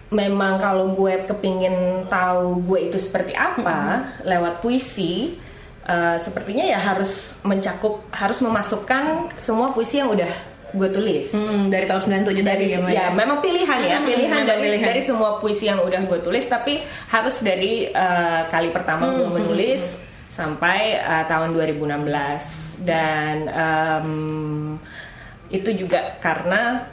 [0.07, 4.29] memang kalau gue kepingin tahu gue itu seperti apa Mhm.
[4.29, 5.35] lewat puisi,
[5.83, 10.29] eh, sepertinya ya harus mencakup harus memasukkan semua puisi yang udah
[10.69, 11.27] gue tulis.
[11.29, 14.61] Hmm, dari tahun 97 tadi dari ya, Mbak, ya memang pilihan ya Hmm, pilihan dari
[14.67, 14.83] pilihan.
[14.85, 19.29] dari semua puisi yang udah gue tulis tapi harus dari eh, kali pertama Hmm, gue
[19.33, 24.09] menulis sampai eh, tahun 2016 dan em,
[25.47, 26.83] itu juga karena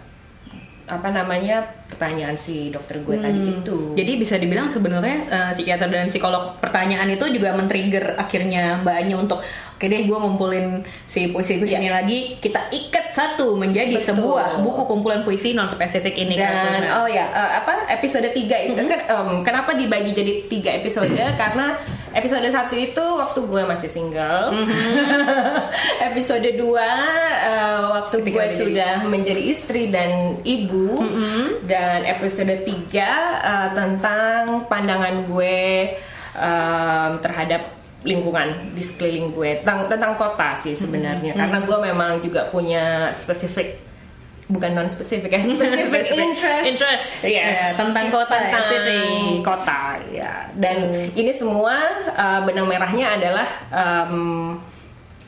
[0.87, 3.94] apa namanya pertanyaan si dokter gue tadi itu Hmm.
[3.94, 9.16] Jadi bisa dibilang sebenarnya eh, psikiater dan psikolog pertanyaan itu juga men-trigger akhirnya Mbak Anya
[9.16, 10.66] untuk oke deh gue ngumpulin
[11.05, 11.81] si puisi-puisi Iya.
[11.81, 14.09] ini lagi kita ikat satu menjadi Betul.
[14.11, 16.85] sebuah buku kumpulan puisi non spesifik ini dan Keraton.
[16.97, 21.09] oh ya eh, apa episode 3 itu kan em, kenapa dibagi jadi tiga episode
[21.40, 21.75] karena
[22.14, 24.55] episode satu itu waktu gue masih single.
[26.14, 26.62] Episode 2
[27.90, 31.03] waktu Ketika gue udah sudah menjadi istri dan ibu.
[31.66, 35.96] Dan episode 3 eh, tentang pandangan gue
[36.37, 37.72] em, terhadap
[38.05, 39.50] lingkungan di sekeliling gue.
[39.64, 41.35] Tentang tentang kota sih sebenarnya.
[41.35, 43.93] Karena gue memang juga punya spesifik
[44.44, 46.64] bukan non spesifik ya spesifik interest.
[46.68, 47.33] Interest, yes.
[47.33, 49.00] ya, tentang kota ya, tentang city.
[49.40, 50.76] kota ya dan
[51.16, 51.76] ini semua
[52.12, 54.61] uh, benang merahnya adalah um,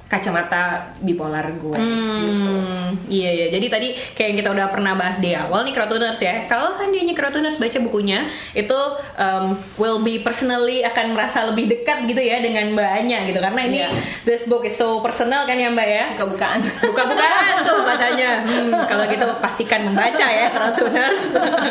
[0.07, 3.47] kacamata bipolar gue Hmm, iya iya.
[3.51, 6.47] Jadi tadi kayak yang kita udah pernah bahas di awal nih Kratoners ya.
[6.47, 8.79] Kalau kan dia Kratoners baca bukunya itu
[9.19, 13.61] um, will be personally akan merasa lebih dekat gitu ya dengan Mbak Anya gitu karena
[13.67, 13.91] ini Iya.
[14.25, 16.05] this book is so personal kan ya Mbak ya.
[16.15, 18.31] buka-bukaan Buka-bukaan tuh katanya.
[18.47, 21.21] Hmm, kalau gitu pastikan membaca ya Kratoners.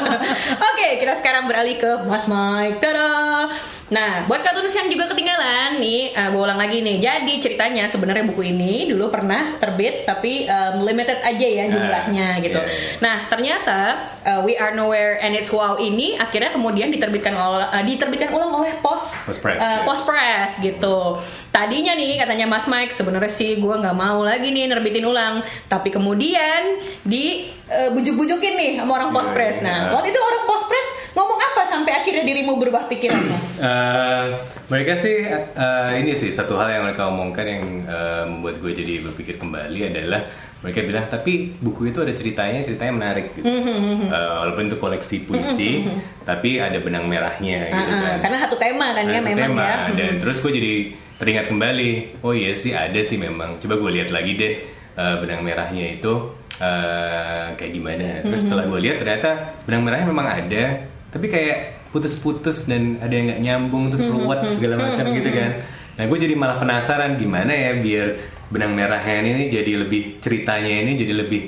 [0.76, 2.84] Oke, kita sekarang beralih ke Mas Mike.
[2.84, 3.48] Tada!
[3.86, 6.98] Nah, buat Kratoners yang juga ketinggalan nih, uh, gue ulang lagi nih.
[6.98, 12.42] Jadi ceritanya sebenarnya buku ini dulu pernah terbit tapi um, limited aja ya jumlahnya Ah,
[12.42, 12.58] gitu.
[12.58, 12.98] iya, iya.
[12.98, 13.80] Nah, ternyata
[14.26, 18.58] uh, We Are Nowhere and It's Wow ini akhirnya kemudian diterbitkan oleh uh, diterbitkan ulang
[18.58, 19.86] oleh Pos Post Press, uh, ya.
[19.86, 21.22] Post Press gitu.
[21.54, 25.94] Tadinya nih katanya Mas Mike sebenarnya sih gue nggak mau lagi nih nerbitin ulang, tapi
[25.94, 29.58] kemudian di uh, bujuk-bujukin nih sama orang Post Iya, Press.
[29.62, 29.94] Nah, iya.
[29.94, 33.48] waktu itu orang Post Press ngomong apa sampai akhirnya dirimu berubah pikiran, Mas?
[33.64, 34.26] Eh,
[34.68, 38.94] mereka sih eh, ini sih satu hal yang mereka omongkan yang eh, membuat gue jadi
[39.08, 40.28] berpikir kembali adalah
[40.60, 43.32] mereka bilang tapi buku itu ada ceritanya ceritanya menarik.
[43.32, 43.48] Gitu.
[43.48, 45.88] Eh, walaupun itu koleksi puisi
[46.28, 48.18] tapi ada benang merahnya gitu ah, kan.
[48.26, 49.64] karena satu tema kan ya memang tema.
[49.64, 49.78] ya.
[49.94, 50.74] dan terus gue jadi
[51.16, 53.62] teringat kembali oh iya sih ada sih memang.
[53.64, 54.54] Coba gue lihat lagi deh
[55.00, 58.26] eh, benang merahnya itu eh, kayak gimana.
[58.26, 63.32] Terus setelah gue lihat ternyata benang merahnya memang ada tapi kayak putus-putus dan ada yang
[63.32, 65.64] nggak nyambung terus keluar segala macam gitu kan.
[65.96, 68.08] Nah gue jadi malah penasaran gimana ya biar
[68.52, 71.42] benang merahnya ini jadi lebih ceritanya ini jadi lebih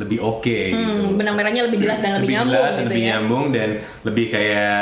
[0.00, 1.00] lebih oke gitu.
[1.04, 3.08] Hmm, benang merahnya lebih jelas dan lebih, nyambung jelas, gitu lebih ya.
[3.12, 3.68] nyambung dan
[4.08, 4.80] lebih kayak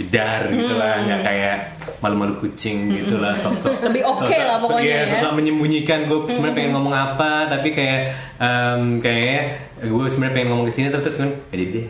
[0.00, 1.06] jedar gitu lah Hmm.
[1.06, 1.56] nggak kayak
[1.98, 5.02] malu-malu kucing gitu lah sok-sok Lebih oke sok-sok- lah pokoknya iya, ya.
[5.02, 5.12] Hmm.
[5.14, 8.00] sosok menyembunyikan gue sebenarnya pengen ngomong apa tapi kayak
[8.36, 9.42] em, kayak
[9.78, 11.84] gue sebenarnya pengen ngomong ke sini terus terus kan "Nggak jadi deh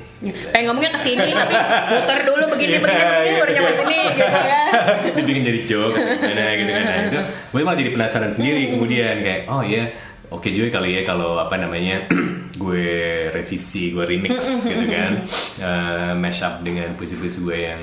[0.51, 1.55] Pengen ngomongnya ke sini tapi
[1.92, 3.79] muter dulu begini Iya, begini begini iya, baru nyampe iya.
[3.79, 4.61] sini gitu ya.
[5.16, 8.73] dibikin jadi joke gimana gitu kan nah, itu gue malah jadi penasaran sendiri Hmm.
[8.73, 9.85] kemudian kayak oh ya
[10.29, 12.07] oke juga kali ya kalau apa namanya
[12.62, 12.87] gue
[13.31, 15.12] revisi gue remix Hmm, gitu kan
[15.61, 17.83] Eh, mash up dengan puisi-puisi gue yang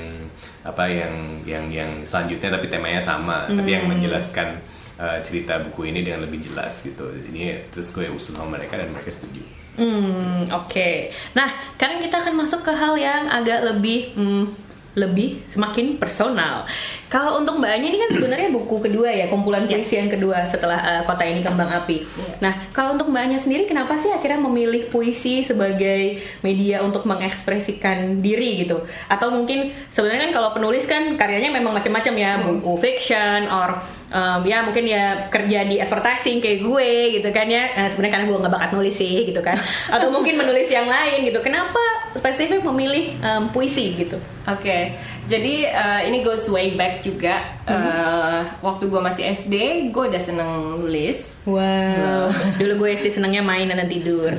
[0.67, 1.13] apa yang
[1.47, 3.95] yang yang selanjutnya tapi temanya sama tapi yang Hmm.
[3.95, 4.59] menjelaskan
[4.97, 8.91] eh, cerita buku ini dengan lebih jelas gitu jadi terus gue usul sama mereka dan
[8.91, 9.39] mereka setuju
[9.77, 11.13] Hmm, oke.
[11.37, 14.66] Nah, sekarang kita akan masuk ke hal yang agak lebih hmm,
[14.97, 16.65] lebih semakin personal.
[17.07, 20.75] Kalau untuk Mbak Anya ini kan sebenarnya buku kedua ya, kumpulan puisi yang kedua setelah
[20.81, 22.03] uh, Kota Ini Kembang Api.
[22.43, 28.19] Nah, kalau untuk Mbak Anya sendiri kenapa sih akhirnya memilih puisi sebagai media untuk mengekspresikan
[28.19, 28.83] diri gitu?
[29.07, 33.79] Atau mungkin sebenarnya kan kalau penulis kan karyanya memang macam-macam ya, buku fiction or
[34.11, 37.71] um, ya mungkin ya kerja di advertising kayak gue gitu kan ya.
[37.75, 39.57] Nah, sebenarnya karena gue nggak bakat nulis sih gitu kan.
[39.95, 41.39] Atau mungkin menulis yang lain gitu.
[41.43, 41.79] Kenapa
[42.15, 44.17] spesifik memilih um, puisi gitu?
[44.47, 44.95] Oke,
[45.27, 47.43] jadi uh, ini goes way back juga.
[47.67, 49.55] Uh, waktu gue masih SD,
[49.91, 51.36] gue udah seneng nulis.
[51.47, 52.27] Wow.
[52.59, 54.35] Dulu gue SD senangnya main dan tidur.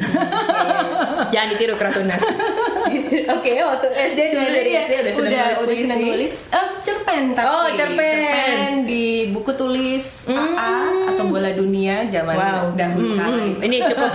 [1.33, 2.21] Jangan ditiru keratunan.
[3.37, 6.35] Oke, waktu SD dulu dari SD udah senang udah, nulis udah seneng nulis.
[6.53, 7.49] Eh, cerpen tapi.
[7.49, 8.85] Oh, cerpen.
[8.85, 10.73] di buku tulis AA
[11.12, 12.77] atau bola dunia zaman Wow.
[12.77, 13.49] dahulu Hmm, kala hmm.
[13.49, 13.61] itu.
[13.64, 14.11] Ini cukup.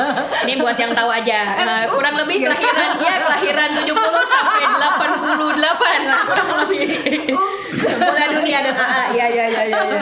[0.45, 1.39] Ini buat yang tahu aja.
[1.57, 3.93] Eh, kurang lebih kelahiran ya kelahiran 70
[4.29, 6.85] sampai 88 lah kurang lebih.
[7.93, 9.01] Bola dunia dan AA.
[9.13, 9.79] Ya ya ya ya.
[9.81, 10.01] ya.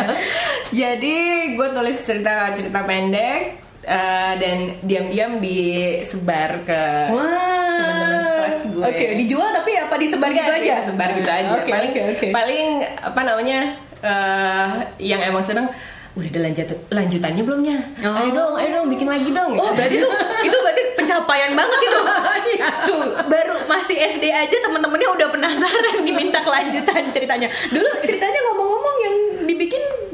[0.71, 1.15] Jadi
[1.59, 3.41] gue tulis cerita cerita pendek
[3.85, 8.85] eh, dan diam-diam disebar ke teman-teman sekelas gue.
[8.89, 10.85] Oke, dijual tapi apa disebar gitu Enggak sih, aja?
[10.89, 11.51] Sebar gitu aja.
[11.61, 12.27] Oke, paling oke, oke.
[12.33, 12.69] paling
[13.05, 13.59] apa namanya
[14.01, 15.69] eh, yang emang seneng
[16.11, 17.77] udah ada lanjut lanjutannya belumnya?
[18.03, 18.19] Oh.
[18.19, 19.55] Ayo dong, ayo dong bikin lagi dong.
[19.55, 20.09] Oh, berarti itu
[20.43, 22.01] itu berarti pencapaian banget itu.
[22.89, 27.47] Tuh, baru masih SD aja temen-temennya udah penasaran diminta kelanjutan ceritanya.
[27.71, 28.70] Dulu ceritanya dibikin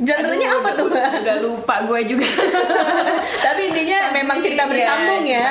[0.07, 1.09] genre-nya apa tuh, Mbak?
[1.21, 2.27] Udah lupa gue juga.
[3.45, 5.47] Tapi intinya memang cerita Iya, bersambung ya.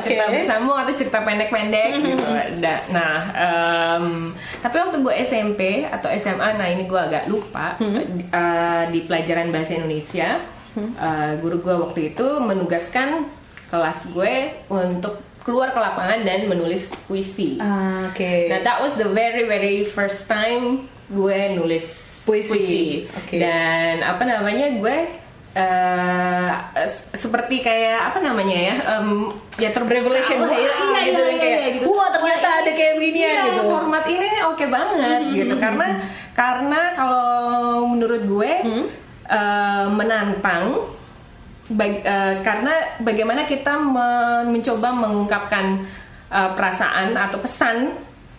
[0.00, 0.30] cerita, oke.
[0.30, 0.34] Mhm.
[0.34, 2.24] bersambung atau cerita pendek-pendek gitu.
[2.58, 4.06] Da- Nah, em,
[4.58, 9.48] tapi waktu gue SMP atau SMA, nah ini gue agak lupa di- eh, di pelajaran
[9.48, 10.40] bahasa Indonesia,
[10.74, 13.28] eh, guru gue waktu itu menugaskan
[13.68, 14.34] kelas gue
[14.68, 17.58] untuk keluar ke lapangan dan menulis puisi.
[17.58, 18.46] Ah, Oke.
[18.46, 23.06] Nah, that was the very very first time gue nulis Puisi.
[23.08, 23.36] Oke.
[23.36, 24.96] Dan apa namanya gue
[26.82, 28.74] s- seperti kayak apa namanya ya?
[28.96, 31.70] em, ya ter Revelation Wah, iya, iya, gitu iya, kayak iya.
[31.76, 31.86] gitu.
[31.88, 33.62] Wah, ternyata ada kayak beginian Iya, gitu.
[33.68, 35.86] format ini oke banget gitu karena
[36.32, 37.28] karena kalau
[37.84, 38.52] menurut gue
[39.28, 40.88] eh, menantang
[41.68, 45.84] bag- eh, karena bagaimana kita men- mencoba mengungkapkan
[46.28, 47.92] eh, perasaan atau pesan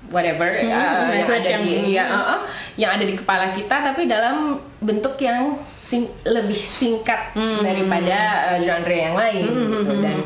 [0.09, 2.39] whatever eh, yang message ada yang- di ya, eh, eh,
[2.75, 4.35] yang ada di kepala kita tapi dalam
[4.77, 8.17] bentuk yang sing- lebih singkat daripada
[8.49, 10.17] eh, genre yang lain gitu dan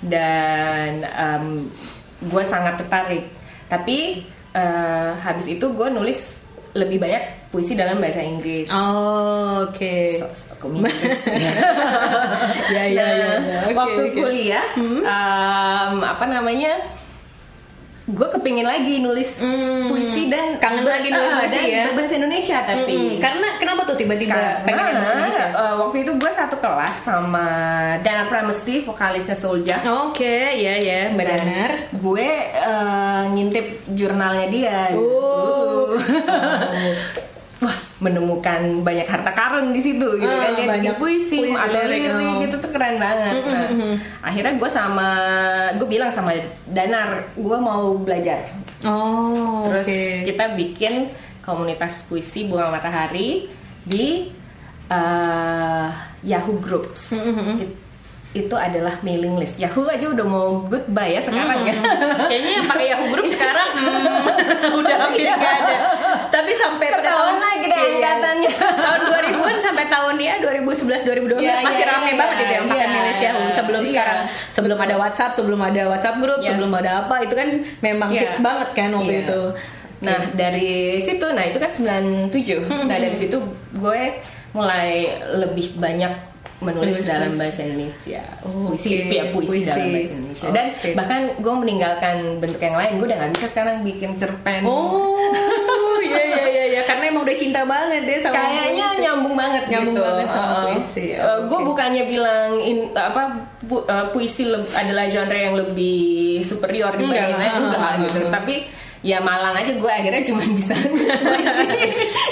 [0.00, 0.90] dan
[2.20, 3.28] gue sangat tertarik
[3.66, 9.96] tapi eh, habis itu gue nulis lebih banyak puisi dalam bahasa Inggris Oh, oke.
[10.18, 11.16] So- so- Inggris.
[12.68, 13.58] Ya, ya, ya, Nah, ya.
[13.64, 14.02] Oke, waktu.
[14.04, 14.14] Hmm?
[14.14, 16.76] kuliah em, apa namanya
[18.08, 19.36] gue kepingin lagi nulis
[19.84, 20.56] puisi dan.
[20.56, 21.84] Kangen lagi nulis Ah, puisi dan ya?
[21.86, 25.44] berbahasa Indonesia tapi Hmm, Karena kenapa tuh tiba-tiba pengen karena bahasa Indonesia?
[25.52, 27.46] eh, waktu itu gue satu kelas sama
[28.00, 30.24] Dana Pramesti vokalisnya Soulja Oke,
[30.56, 31.72] ya ya, Mbak Dan Danar.
[31.92, 35.92] gue eh, ngintip jurnalnya dia Oh.
[35.92, 36.00] wah
[37.98, 42.14] menemukan banyak harta karun di situ gitu Ah, kan dia bikin puisi, puisi, atau lirik,
[42.14, 42.38] oh.
[42.38, 42.54] gitu.
[42.56, 43.42] Tuh keren banget.
[43.42, 43.68] Nah,
[44.22, 45.08] akhirnya gue sama
[45.74, 46.30] gue bilang sama
[46.64, 48.46] Danar gue mau belajar.
[48.86, 50.02] Oh, terus oke.
[50.24, 51.10] kita bikin
[51.42, 53.50] komunitas puisi bunga matahari
[53.82, 54.30] di
[54.86, 55.88] eh,
[56.22, 57.18] Yahoo Groups.
[57.58, 57.86] It-
[58.28, 59.56] itu adalah mailing list.
[59.56, 61.72] Yahoo aja udah mau goodbye ya sekarang ya.
[62.28, 65.76] Kayaknya yang pakai Yahoo Group sekarang hmm, udah hampir nggak ada.
[66.38, 68.10] Tapi sampai Ketahuan tahun lagi deh Iya, iya.
[68.14, 68.52] angkatannya.
[68.86, 72.66] tahun 2000-an sampai tahun ya 2011 2012 Iya, masih iya, rame iya, banget itu yang
[72.66, 72.94] pakai iya.
[72.94, 73.90] milis Yahoo sebelum Iya.
[73.90, 74.18] sekarang
[74.50, 76.48] sebelum ada WhatsApp sebelum ada WhatsApp group Yes.
[76.48, 77.48] sebelum ada apa itu kan
[77.80, 78.20] memang Iya.
[78.24, 79.22] hits banget kan waktu Iya.
[79.24, 79.40] itu.
[79.98, 83.34] Nah dari situ, nah itu kan 97 Nah dari situ
[83.74, 84.00] gue
[84.50, 84.90] mulai
[85.34, 87.40] lebih banyak menulis Menulis dalam puisi.
[87.40, 89.12] bahasa Indonesia Oh, puisi oke.
[89.12, 89.64] ya puisi, Puisi.
[89.64, 90.88] dalam bahasa Indonesia dan Oke.
[90.92, 95.14] bahkan gue meninggalkan bentuk yang lain gue udah nggak bisa sekarang bikin cerpen Oh,
[96.00, 99.00] iya iya iya ya karena emang udah cinta banget ya sama kayaknya puisi.
[99.00, 100.02] nyambung banget Nyambung gitu.
[100.04, 103.22] banget sama Uh, puisi, ya, uh, gue bukannya bilang in, apa
[103.60, 104.42] pu- uh, puisi
[104.72, 106.00] adalah genre yang lebih
[106.40, 108.30] superior dibanding Enggak, lain enggak uh, gitu uh.
[108.30, 108.54] tapi
[108.98, 110.74] ya malang aja gue akhirnya cuma bisa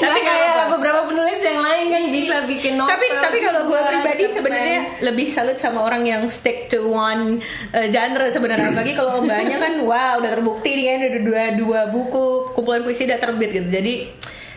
[0.02, 4.24] Tapi kayak beberapa penulis yang lain kan bisa bikin novel tapi tapi kalau gue pribadi
[4.34, 7.38] sebenarnya lebih salut sama orang yang stick to one
[7.70, 8.72] uh, genre sebenarnya.
[8.72, 13.06] Apalagi kalau mbaknya kan wow udah terbukti nih kan udah dua dua buku kumpulan puisi
[13.06, 13.68] udah terbit gitu.
[13.68, 13.94] Jadi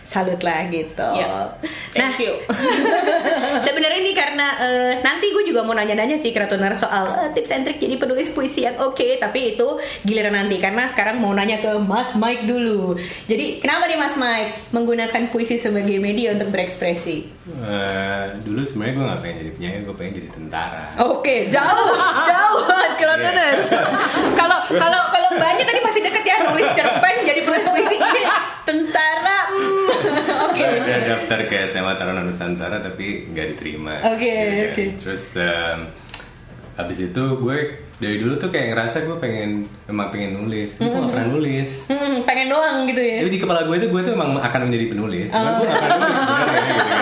[0.10, 1.06] salut lah gitu.
[1.06, 1.54] Nah,
[1.94, 2.34] thank you.
[3.66, 7.54] sebenarnya ini karena eh, nanti gue juga mau nanya-nanya sih ke Ratunar soal eh, tips
[7.54, 9.68] and trick jadi penulis puisi yang oke, tapi itu
[10.02, 12.98] giliran nanti karena sekarang mau nanya ke Mas Mike dulu.
[13.30, 17.30] Jadi kenapa nih Mas Mike menggunakan puisi sebagai media untuk berekspresi?
[17.46, 20.86] Eh, dulu sebenarnya gue gak pengen jadi penyanyi, gue pengen jadi tentara.
[21.06, 21.94] Oke, jauh,
[22.34, 23.58] jauh banget ke Ratunar.
[24.40, 28.24] Kalau kalau kalau banyak tadi masih deket ya nulis cerpen jadi penulis puisi ini
[28.66, 29.40] tentara.
[29.50, 30.62] hmm, Oke.
[30.62, 30.98] Gue udah
[31.90, 33.94] SMA Taruna Nusantara tapi nggak diterima.
[34.08, 34.70] Oke, Gitu kan.
[34.70, 34.84] oke.
[35.02, 35.80] Terus em,
[36.76, 37.58] habis itu gue
[37.98, 39.50] dari dulu tuh kayak ngerasa gue pengen
[39.84, 41.70] memang pengen nulis, tapi gue gak pernah nulis.
[41.90, 43.18] Hmm, pengen doang gitu ya.
[43.20, 45.90] Jadi di kepala gue tuh gue tuh memang akan menjadi penulis, cuman gue gak akan
[45.98, 47.02] nulis sebenarnya gitu kan.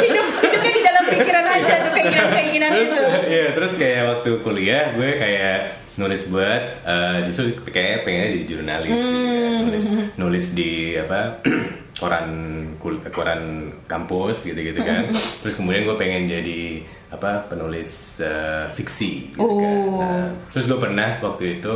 [0.00, 3.02] hidup hidupnya di dalam pikiran aja tuh keinginan keinginan terus itu.
[3.28, 5.58] iya terus kayak waktu kuliah gue kayak
[5.94, 9.30] nulis buat eh, justru kayak pengennya jadi jurnalis gitu Hmm.
[9.30, 9.62] kan.
[9.62, 9.84] nulis
[10.16, 11.20] nulis di apa
[12.00, 12.28] koran
[12.76, 13.42] kul- koran
[13.84, 19.76] kampus gitu gitu kan terus kemudian gue pengen jadi apa penulis eh, fiksi gitu kan.
[19.84, 20.00] Oh.
[20.00, 21.74] Nah, terus gue pernah waktu itu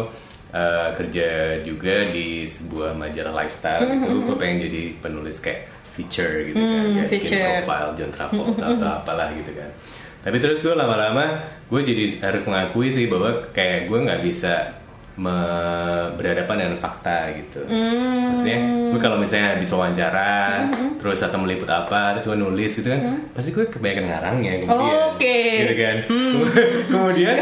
[0.50, 1.28] eh, kerja
[1.60, 6.94] juga di sebuah majalah lifestyle gitu gue pengen jadi penulis kayak feature gitu kan Hmm,
[6.96, 7.44] kayak bikin feature.
[7.60, 9.70] profile John Travolta atau apalah gitu kan
[10.20, 11.24] tapi terus gue lama-lama
[11.64, 14.72] gue jadi harus mengakui sih bahwa kayak gue nggak bisa
[16.12, 18.30] berhadapan dengan fakta gitu Hmm.
[18.30, 18.58] maksudnya
[18.90, 23.00] gue kalau misalnya habis wawancara terus atau meliput apa terus gue nulis gitu kan
[23.30, 25.10] pasti gue kebanyakan ngarangnya kemudian Hmm.
[25.10, 25.36] Oke.
[25.38, 25.58] Hmm.
[25.60, 25.96] gitu kan
[26.92, 27.36] kemudian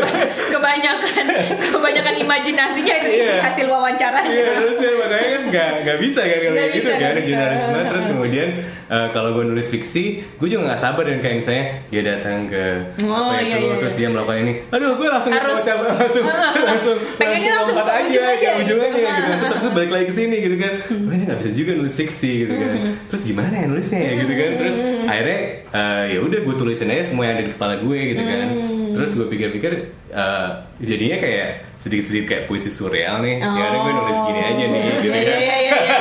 [0.54, 1.24] kebanyakan
[1.66, 3.40] kebanyakan imajinasinya itu Iya.
[3.42, 4.20] hasil wawancara.
[4.22, 7.24] Iya terus ya makanya kan nggak nggak bisa kan kalau kayak gitu bisa, kan bisa.
[7.24, 8.48] jurnalisme terus kemudian
[8.86, 12.64] eh, kalau gue nulis fiksi gue juga nggak sabar dan kayak misalnya dia datang ke
[13.02, 14.00] Oh, apa iya, itu iya, terus iya.
[14.00, 16.24] dia melakukan ini aduh gue langsung Harus- mau coba langsung
[16.64, 18.88] langsung Pengennya langsung lompat ke aja ujung aja ke ujung gitu.
[18.88, 19.30] aja gitu.
[19.34, 20.72] Terus habis balik lagi ke sini gitu kan.
[20.84, 22.70] Wah, ini nggak bisa juga nulis fiksi gitu kan.
[23.10, 24.50] Terus gimana ya nulisnya ya gitu kan.
[24.60, 25.40] Terus akhirnya
[25.74, 28.48] eh, ya udah gue tulisin aja semua yang ada di kepala gue gitu kan
[28.94, 29.72] terus gue pikir-pikir
[30.08, 34.80] eh, jadinya kayak sedikit-sedikit kayak puisi surreal nih ya udah gue nulis gini aja nih
[34.86, 35.98] gitu Iya, kan iya, iya, iya.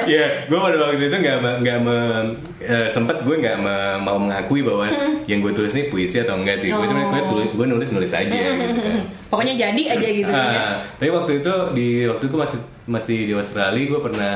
[0.00, 4.60] Iya, gue pada waktu itu nggak nggak me- eh, sempet gue nggak me- mau mengakui
[4.60, 4.88] bahwa
[5.30, 6.68] yang gue tulis ini puisi atau enggak sih.
[6.70, 9.00] Gue cuma gue tulis gue nulis nulis aja gitu kan.
[9.28, 10.30] Pokoknya jadi aja gitu.
[10.30, 10.40] ya.
[10.40, 14.32] Ah, tapi waktu itu di waktu itu masih masih di Australia gue pernah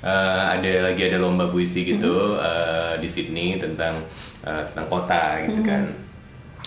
[0.00, 4.06] eh, ada lagi ada lomba puisi gitu eh, di Sydney tentang
[4.40, 5.90] eh, tentang kota gitu kan.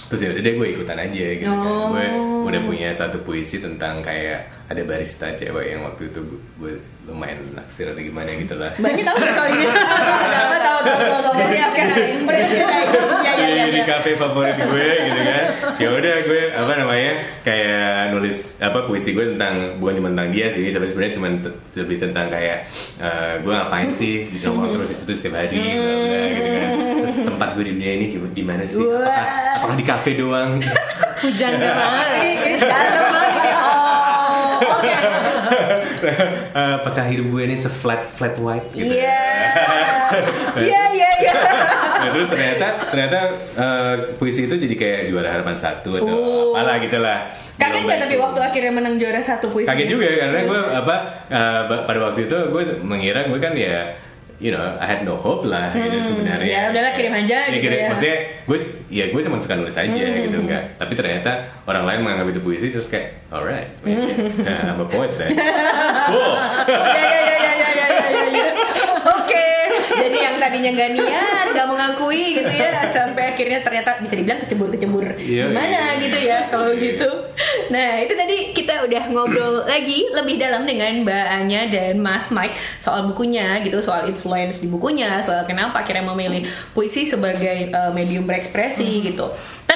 [0.10, 1.74] Terus ya udah deh gue ikutan aja gitu kan.
[1.88, 2.06] Gue
[2.48, 6.74] udah punya satu puisi tentang kayak ada barista cewek yang waktu itu gue, gue
[7.06, 8.74] lumayan naksir atau gimana gitu lah.
[8.76, 9.66] Banyak tahu nggak soal ini?
[10.30, 13.66] Tahu tahu tahu tahu ya di, ya.
[13.70, 15.44] di kafe favorit gue gitu kan
[15.76, 20.48] ya udah gue apa namanya kayak nulis apa puisi gue tentang bukan cuma tentang dia
[20.50, 21.28] sih sebenarnya sebenarnya cuma
[21.76, 22.58] lebih tentang kayak
[22.98, 25.72] eh, gue ngapain sih nongkrong terus di situ setiap hari bla
[26.30, 26.70] gitu kan
[27.00, 30.52] terus tempat gue di dunia ini di- di mana sih apakah, apakah di kafe doang
[31.20, 32.08] Hujan banget.
[32.16, 33.52] Ini ini dalam banget.
[33.54, 34.56] Oh.
[34.72, 34.94] Oke.
[36.50, 39.20] Eh, apakah hidup gue ini se-flat flat white gitu Iya.
[40.64, 41.34] Iya iya iya.
[41.94, 46.56] nah terus ternyata ternyata eh, puisi itu jadi kayak juara harapan satu atau Oh.
[46.56, 48.24] apalah gitulah Kaget nggak tapi itu.
[48.24, 49.68] waktu akhirnya menang juara satu puisi?
[49.68, 50.96] kaget juga karena gue apa
[51.28, 53.92] uh, pada waktu itu gue mengira gue kan ya
[54.40, 56.48] you know I had no hope lah gitu hmm, gitu sebenarnya.
[56.48, 57.88] ya udahlah kirim aja ya, gitu ya.
[57.92, 58.58] Maksudnya gue
[58.90, 60.24] ya gue cuma suka nulis aja hmm.
[60.32, 60.64] gitu enggak.
[60.80, 61.32] Tapi ternyata
[61.68, 65.36] orang lain menganggap itu puisi terus kayak alright yeah, I'm a poet then.
[66.10, 66.34] Cool.
[66.70, 67.86] Ya ya ya ya ya ya.
[67.86, 68.29] ya, ya
[69.90, 75.06] jadi yang tadinya nggak niat, nggak mengakui gitu ya, sampai akhirnya ternyata bisa dibilang kecebur-kecebur
[75.20, 76.02] Iya, gimana iya.
[76.02, 77.10] gitu ya kalau gitu.
[77.74, 82.58] Nah itu tadi kita udah ngobrol lagi lebih dalam dengan Mbak Anya dan Mas Mike
[82.82, 88.26] soal bukunya gitu, soal influence di bukunya, soal kenapa akhirnya memilih puisi sebagai uh, medium
[88.26, 89.30] berekspresi gitu.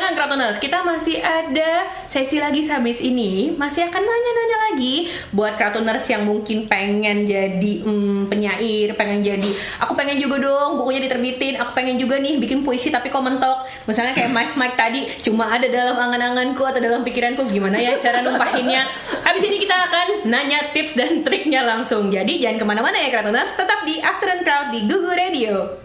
[0.03, 3.55] Tenang Kratoners, kita masih ada sesi lagi habis ini.
[3.55, 9.47] Masih akan nanya-nanya lagi Buat Kratoners yang mungkin pengen jadi hmm, penyair Pengen jadi,
[9.79, 11.55] aku pengen juga dong bukunya diterbitin.
[11.55, 13.63] Aku pengen juga nih bikin puisi tapi kok mentok.
[13.87, 18.19] Misalnya kayak Mas Mike tadi Cuma ada dalam angan-anganku atau dalam pikiranku Gimana ya cara
[18.19, 18.83] numpahinnya?
[19.23, 22.11] Habis ini kita akan nanya tips dan triknya langsung.
[22.11, 25.82] Jadi jangan ke mana-mana ya Kratoners Tetap di Afternoon Crowd di Gugu Radio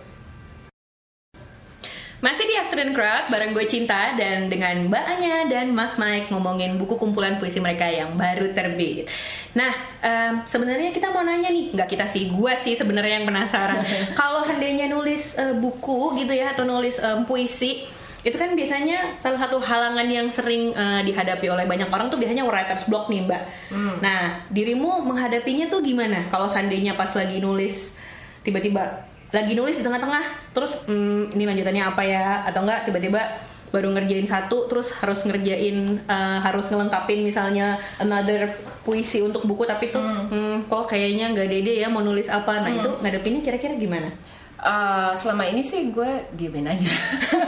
[2.18, 6.74] masih di Afternoon Crowd bareng gue Cinta dan dengan Mbak Anya dan Mas Mike ngomongin
[6.74, 9.06] buku kumpulan puisi mereka yang baru terbit.
[9.54, 9.70] Nah,
[10.02, 13.86] em, sebenarnya kita mau nanya nih, nggak kita sih, gue sih sebenarnya yang penasaran.
[14.18, 17.86] Kalau seandainya nulis eh, buku gitu ya atau nulis em, puisi
[18.26, 22.42] itu kan biasanya salah satu halangan yang sering uh, dihadapi oleh banyak orang tuh biasanya
[22.42, 23.42] writer's block nih mbak.
[23.70, 24.02] Hmm.
[24.02, 26.26] Nah dirimu menghadapinya tuh gimana?
[26.26, 27.94] Kalau seandainya pas lagi nulis
[28.42, 32.48] tiba-tiba lagi nulis di tengah-tengah, terus hmm, ini lanjutannya apa ya?
[32.48, 33.20] Atau enggak tiba-tiba
[33.68, 39.92] baru ngerjain satu terus harus ngerjain uh, harus ngelengkapin misalnya another puisi untuk buku tapi
[39.92, 40.24] tuh hmm.
[40.32, 42.80] Hmm, kok kayaknya nggak dede ya mau nulis apa nah hmm.
[42.80, 44.10] itu ngadepinnya kira-kira gimana
[44.58, 46.90] Uh, selama ini sih gue diemin aja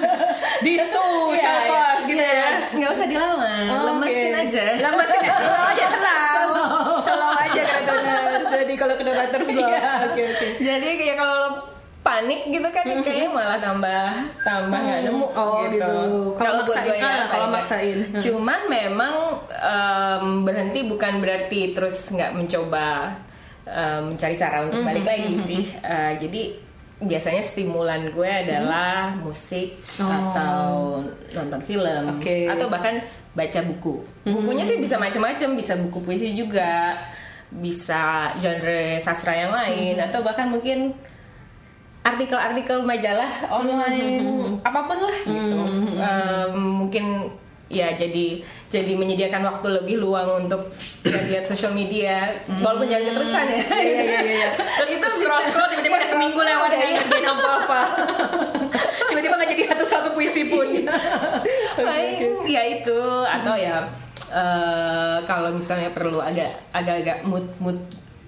[0.65, 4.43] di situ ya, ya, gitu ya nggak usah dilawan oh, lemesin okay.
[4.47, 6.63] aja lemesin ya selalu aja selalu
[7.03, 7.93] selalu aja kata
[8.63, 10.07] jadi kalau kena butter iya.
[10.07, 11.51] oke oke jadi kayak kalau lo
[12.01, 13.03] panik gitu kan mm-hmm.
[13.07, 14.05] kayaknya malah tambah
[14.41, 15.95] tambah nggak nemu oh, gitu, gitu.
[16.41, 23.17] kalau gue ya kalau maksain cuman memang um, berhenti bukan berarti terus nggak mencoba
[23.69, 25.25] um, mencari cara untuk balik mm-hmm.
[25.29, 26.43] lagi sih uh, jadi
[27.01, 29.25] biasanya stimulan gue adalah hmm.
[29.25, 30.05] musik oh.
[30.05, 30.65] atau
[31.33, 32.45] nonton film okay.
[32.45, 33.01] atau bahkan
[33.33, 34.05] baca buku.
[34.29, 34.71] Bukunya hmm.
[34.75, 37.01] sih bisa macam-macam, bisa buku puisi juga,
[37.49, 40.07] bisa genre sastra yang lain hmm.
[40.13, 40.93] atau bahkan mungkin
[42.15, 44.53] artikel-artikel majalah online hmm.
[44.69, 45.57] apa pun lah gitu.
[45.57, 45.95] Hmm.
[45.99, 46.55] um,
[46.85, 47.31] mungkin
[47.71, 50.75] ya jadi jadi menyediakan waktu lebih luang untuk
[51.07, 52.35] lihat-lihat sosial media.
[52.51, 52.63] Hmm.
[52.63, 53.61] walaupun jangan keterusan ya.
[53.63, 54.51] Iya iya iya, iya.
[54.83, 57.81] terus itu scroll scroll tiba-tiba ada seminggu lewat ya ngerjain apa apa
[59.11, 60.67] tiba-tiba nggak jadi satu satu puisi pun.
[62.51, 63.01] Ya itu.
[63.31, 63.87] Atau ya
[64.33, 67.79] uh, kalau misalnya perlu agak agak-agak mood mood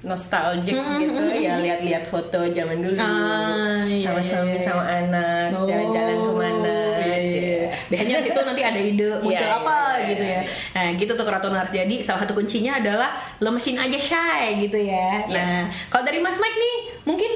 [0.02, 0.98] nostalgic mm -hmm.
[0.98, 4.62] gitu ya lihat-lihat foto zaman dulu ah, iya, sama suami iya.
[4.66, 7.66] sama anak oh, jalan-jalan ke mana iya, iya.
[7.86, 10.40] biasanya situ nanti ada ide muncul yeah, apa yeah, gitu ya
[10.74, 15.34] nah gitu tuh keratonar jadi salah satu kuncinya adalah lemesin aja shy gitu ya yes.
[15.34, 15.62] nah
[15.94, 16.76] kalau dari Mas Mike nih
[17.06, 17.30] mungkin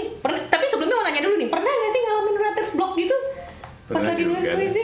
[0.51, 3.17] tapi sebelumnya mau tanya dulu nih pernah nggak sih ngalamin writer's block gitu
[3.87, 4.83] pas lagi nulis puisi?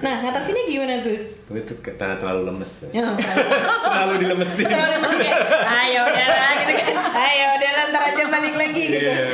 [0.00, 1.16] Nah ngatasinnya gimana tuh?
[1.52, 3.12] Itu karena terlalu lemes ya.
[3.92, 4.64] terlalu dilemesin.
[4.64, 5.36] Terlalu dilemesin
[5.68, 6.26] ayo udah
[6.56, 6.94] gitu kan.
[7.12, 9.08] Ayo udah ntar aja balik lagi gitu.
[9.08, 9.28] Yeah.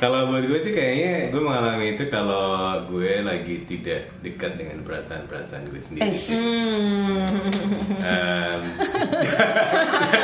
[0.00, 5.68] kalau buat gue sih kayaknya gue mengalami itu kalau gue lagi tidak dekat dengan perasaan-perasaan
[5.72, 6.16] gue sendiri.
[8.00, 8.60] Um,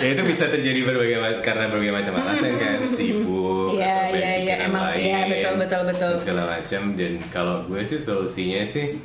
[0.00, 4.58] ya itu bisa terjadi berbagai karena berbagai macam alasan kan sibuk yeah, atau yeah, yeah,
[4.66, 6.12] emang lain, yeah, betul betul betul.
[6.20, 6.82] segala macam.
[6.94, 8.96] Dan kalau gue sih solusinya sih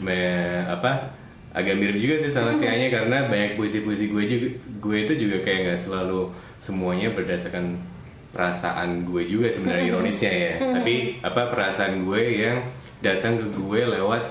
[0.00, 0.18] me,
[0.66, 1.12] apa
[1.50, 5.42] agak mirip juga sih sama si Anya karena banyak puisi-puisi gue juga gue itu juga
[5.42, 6.30] kayak nggak selalu
[6.62, 7.82] semuanya berdasarkan
[8.30, 10.54] perasaan gue juga sebenarnya ironisnya ya.
[10.78, 12.62] Tapi apa perasaan gue yang
[13.02, 14.22] datang ke gue lewat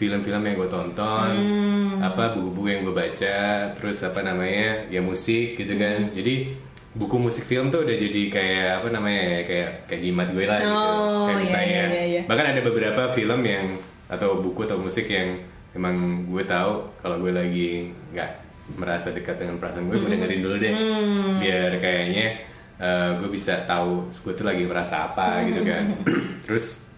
[0.00, 2.00] film-film yang gue tonton hmm.
[2.00, 3.38] apa buku-buku yang gue baca
[3.76, 6.16] terus apa namanya ya musik gitu kan hmm.
[6.16, 6.34] jadi
[6.96, 10.58] buku musik film tuh udah jadi kayak apa namanya ya kayak kayak jimat gue lah
[10.58, 12.22] gitu oh, kayak iya, misalnya iya, iya, iya.
[12.24, 13.66] bahkan ada beberapa film yang
[14.10, 15.38] atau buku atau musik yang
[15.76, 18.30] emang gue tahu kalau gue lagi nggak
[18.70, 20.02] merasa dekat dengan perasaan gue, hmm.
[20.02, 21.34] gue dengerin dulu deh hmm.
[21.38, 22.26] biar kayaknya
[22.82, 25.44] uh, gue bisa tahu gue tuh lagi merasa apa hmm.
[25.46, 25.84] gitu kan
[26.48, 26.89] terus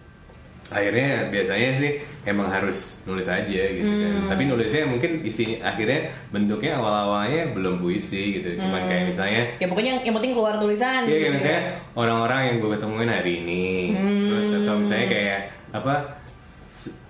[0.73, 1.91] akhirnya biasanya sih
[2.23, 3.99] emang harus nulis aja gitu kan.
[3.99, 4.15] hmm.
[4.25, 8.89] kan tapi nulisnya mungkin isi akhirnya bentuknya awal awalnya belum puisi gitu cuman hmm.
[8.89, 11.61] kayak misalnya ya pokoknya yang penting keluar tulisan iya gitu kayak misalnya
[11.93, 14.23] orang-orang yang gue ketemuin hari ini hmm.
[14.27, 15.39] terus atau misalnya kayak
[15.73, 15.95] apa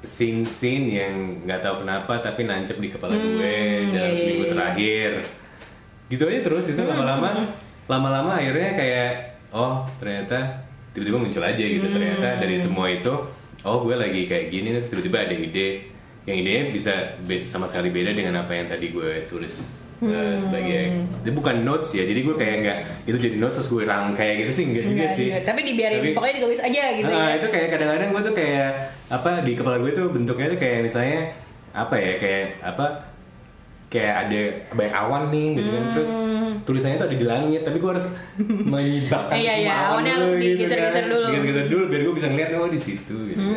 [0.04, 1.14] scene-scene yang
[1.48, 3.56] nggak tahu kenapa tapi nancep di kepala hmm, gue
[3.96, 4.54] dalam iya, seminggu iya, iya.
[4.54, 5.12] terakhir
[6.12, 6.90] gitu aja terus itu hmm.
[6.92, 7.30] lama-lama
[7.88, 9.10] lama-lama akhirnya kayak
[9.56, 11.96] oh ternyata tiba-tiba muncul aja gitu hmm.
[11.96, 13.14] ternyata dari semua itu
[13.62, 15.70] oh gue lagi kayak gini terus tiba-tiba ada ide.
[16.24, 16.94] Yang idenya bisa
[17.44, 20.16] sama sekali beda dengan apa yang tadi gue tulis eh, hmm.
[20.16, 20.82] uh, sebagai
[21.20, 22.78] itu bukan notes ya jadi gue kayak nggak
[23.12, 25.28] itu jadi notes terus gue kayak gitu sih enggak, juga sih.
[25.44, 27.36] tapi dibiarin tapi, pokoknya ditulis aja gitu uh, ya.
[27.44, 28.70] itu kayak kadang-kadang gue tuh kayak
[29.12, 31.20] apa di kepala gue tuh bentuknya tuh kayak misalnya
[31.76, 33.13] apa ya kayak apa
[33.94, 34.42] kayak ada
[34.74, 36.66] banyak awan nih gitu kan terus hmm.
[36.66, 38.08] tulisannya tuh ada di langit tapi gue harus
[38.74, 42.70] menyibakkan iya, iya, awannya harus digeser-geser gitu, dulu geser-geser dulu biar gue bisa ngeliat oh
[42.74, 43.54] di situ gitu kan.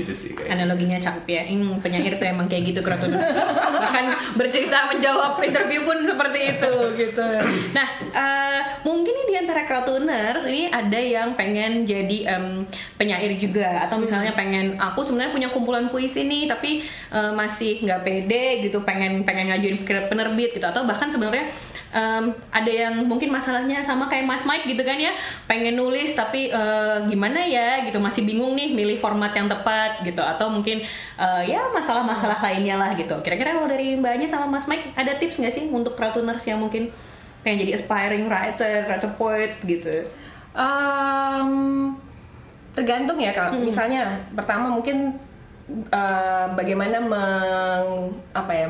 [0.00, 0.56] Gitu sih kayak.
[0.56, 3.12] analoginya cakep ya ini penyair tuh emang kayak gitu keraton.
[3.12, 7.28] Bahkan bercerita menjawab interview pun seperti itu gitu.
[7.76, 12.64] Nah uh, mungkin nih di antara keratuner ini ada yang pengen jadi um,
[12.96, 13.84] penyair juga.
[13.84, 16.82] Atau misalnya pengen aku sebenarnya punya kumpulan puisi nih tapi
[17.12, 20.66] uh, masih nggak pede gitu pengen pengen ngajuin penerbit gitu.
[20.66, 21.52] Atau bahkan sebenarnya
[21.94, 25.14] um, ada yang mungkin masalahnya sama kayak Mas Mike gitu kan ya.
[25.46, 30.22] Pengen nulis tapi uh, gimana ya gitu masih bingung nih milih format yang tepat gitu.
[30.22, 30.82] Atau mungkin
[31.18, 33.14] uh, ya masalah-masalah lainnya lah gitu.
[33.22, 36.90] Kira-kira kalau dari mbaknya sama Mas Mike ada tips nggak sih untuk kratuners yang mungkin
[37.40, 40.06] pengen jadi aspiring writer atau poet gitu?
[40.50, 41.94] Um,
[42.74, 43.66] tergantung ya kalau hmm.
[43.66, 44.02] misalnya
[44.34, 45.18] pertama mungkin
[45.90, 48.66] eh, bagaimana meng apa ya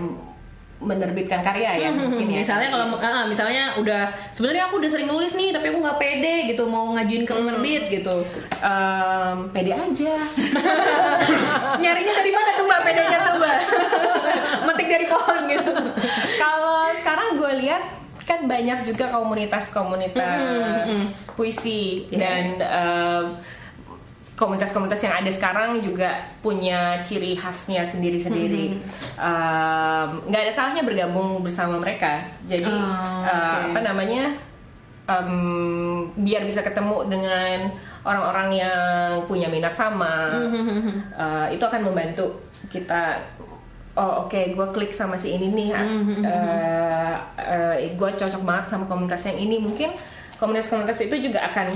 [0.81, 2.41] menerbitkan karya ya mungkin ya.
[2.41, 4.03] misalnya kalau ah, misalnya udah
[4.33, 7.85] sebenarnya aku udah sering nulis nih tapi aku nggak pede gitu mau ngajuin ke penerbit
[7.91, 8.25] gitu
[8.59, 10.15] Em, pede aja.
[11.81, 13.57] nyarinya dari mana tuh mbak pedenya tuh mbak
[14.67, 15.73] metik dari pohon gitu
[16.37, 17.83] Kalau sekarang gue lihat
[18.23, 20.41] kan banyak juga komunitas-komunitas
[21.31, 22.17] puisi Iya.
[22.17, 23.25] dan em,
[24.41, 28.81] komunitas-komunitas yang ada sekarang juga punya ciri khasnya sendiri-sendiri.
[29.21, 32.25] Em, Nggak ada salahnya bergabung bersama mereka.
[32.49, 33.77] Jadi Oh, eh, oke.
[33.77, 34.33] apa namanya?
[35.11, 37.67] em, biar bisa ketemu dengan
[38.07, 38.79] orang-orang yang
[39.27, 40.31] punya minat sama,
[41.13, 42.31] eh, itu akan membantu
[42.71, 43.19] kita
[43.99, 45.83] oh oke gue klik sama si ini nih eh
[47.91, 49.91] gue cocok banget sama komunitas yang ini mungkin
[50.39, 51.75] komunitas-komunitas itu juga akan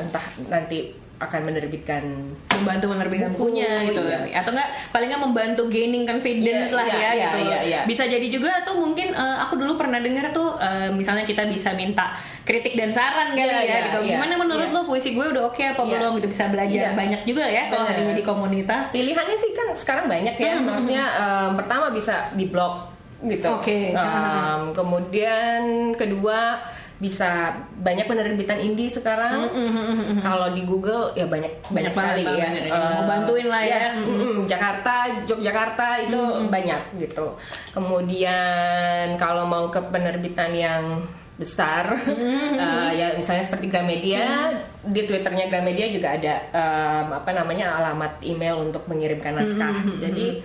[0.00, 2.04] entah nanti akan menerbitkan
[2.52, 4.36] membantu menerbitkan Buku, bukunya gitu iya.
[4.36, 7.80] atau enggak paling nggak membantu gaining confidence Iya, lah iya, ya iya, gitu iya, iya.
[7.88, 11.72] bisa jadi juga tuh mungkin eh, aku dulu pernah dengar tuh eh, misalnya kita bisa
[11.72, 12.12] minta
[12.44, 14.76] kritik dan saran kali Iya, ya iya, gitu iya, gimana menurut iya.
[14.76, 15.90] lo puisi gue udah oke apa Iya.
[15.96, 16.90] belum gitu bisa belajar Iya.
[16.92, 21.50] banyak juga ya kalau adanya di komunitas pilihannya sih kan sekarang banyak ya maksudnya em,
[21.56, 22.92] pertama bisa di blog
[23.24, 23.96] gitu Oke.
[23.96, 25.60] Em, kemudian
[25.96, 26.60] kedua
[26.96, 29.52] bisa banyak penerbitan indie sekarang.
[30.18, 32.72] Kalau di Google ya banyak banyak, Banyak sekali banget, ya.
[32.72, 33.80] Mau Eh, bantuin lah ya.
[33.98, 37.36] mm, Jakarta Yogyakarta itu banyak gitu.
[37.70, 40.84] Kemudian kalau mau ke penerbitan yang
[41.36, 41.84] besar
[42.56, 48.56] eh, ya misalnya seperti Gramedia di twitternya Gramedia juga ada em, apa namanya alamat email
[48.62, 49.84] untuk mengirimkan naskah.
[50.00, 50.40] Jadi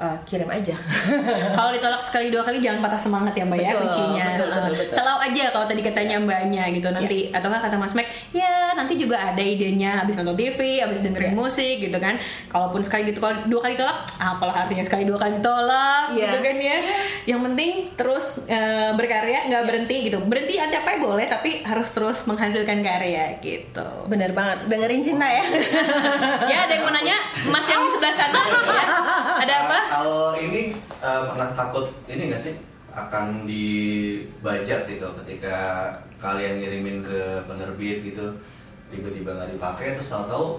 [0.00, 0.72] eh, kirim aja.
[1.56, 4.24] Kalau ditolak sekali dua kali jangan patah semangat ya mbak ya Betul, kuncinya.
[4.32, 4.94] betul, betul, Eh, betul.
[4.96, 8.94] selalu aja kalau tadi katanya mbaknya gitu nanti atau nggak kata mas Mac ya nanti
[8.94, 11.36] juga ada idenya habis nonton TV habis dengerin Ya.
[11.36, 12.16] musik gitu kan.
[12.46, 16.24] Kalaupun sekali gitu kalau dua kali tolak apalah artinya sekali dua kali tolak Iya.
[16.24, 16.78] gitu kan ya.
[17.26, 20.18] Yang penting terus eh, berkarya nggak berhenti gitu.
[20.22, 23.84] Berhenti capai boleh tapi harus terus menghasilkan karya gitu.
[24.06, 24.64] Bener banget.
[24.66, 25.44] Dengerin cinta ya.
[26.50, 27.16] Ya ada yang mau nanya?
[27.46, 28.40] Mas yang di sebelah sana?
[28.40, 28.84] Ya
[29.42, 30.70] ada apa Kalau ini
[31.02, 32.54] eh, pernah takut ini nggak sih
[32.90, 38.34] akan dibajak gitu ketika kalian ngirimin ke penerbit gitu
[38.86, 40.58] tiba-tiba nggak dipakai terus tahu-tahu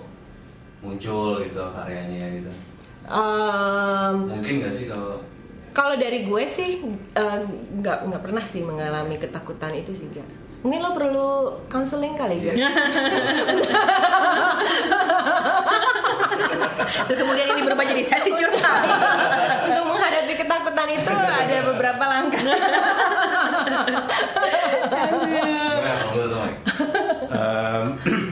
[0.80, 2.52] muncul gitu karyanya gitu
[3.02, 5.20] Em, mungkin nggak sih kalau
[5.72, 6.84] Kalau dari gue sih
[7.16, 7.40] eh,
[7.80, 10.28] nggak nggak pernah sih mengalami ketakutan itu sih gak.
[10.62, 11.28] Mungkin lo perlu
[11.66, 12.54] counseling kali ya.
[17.08, 18.84] terus kemudian ini berubah jadi sesi curhat
[19.70, 22.44] Untuk menghadapi ketakutan itu ada beberapa langkah.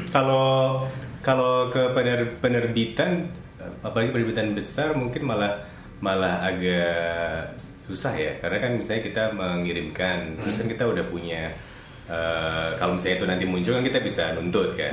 [0.09, 0.83] Kalau
[1.21, 3.29] kalau ke pener- penerbitan
[3.85, 5.61] apalagi penerbitan besar mungkin malah
[5.99, 7.53] malah agak
[7.85, 11.51] susah ya karena kan misalnya kita mengirimkan terus kan kita udah punya
[12.09, 14.91] eh, kalau misalnya itu nanti muncul kan kita bisa nuntut kan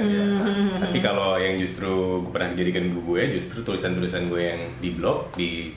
[0.78, 5.72] tapi kalau yang justru gue pernah jadikan gue justru tulisan-tulisan gue yang di blog di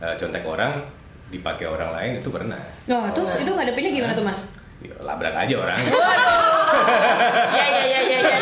[0.00, 0.80] eh, contek orang
[1.28, 2.56] dipakai orang lain itu pernah
[2.88, 4.48] Oh, terus itu ngadepinnya gimana tuh mas?
[4.80, 8.18] Ya, labrak aja orang ya ya ya ya ya.
[8.22, 8.36] ya.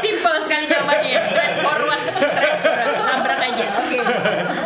[0.00, 1.20] Simple sekali jawabannya, ya.
[1.28, 2.96] straight forward, straight forward.
[2.98, 3.64] Nabrak aja.
[3.76, 3.98] Oke.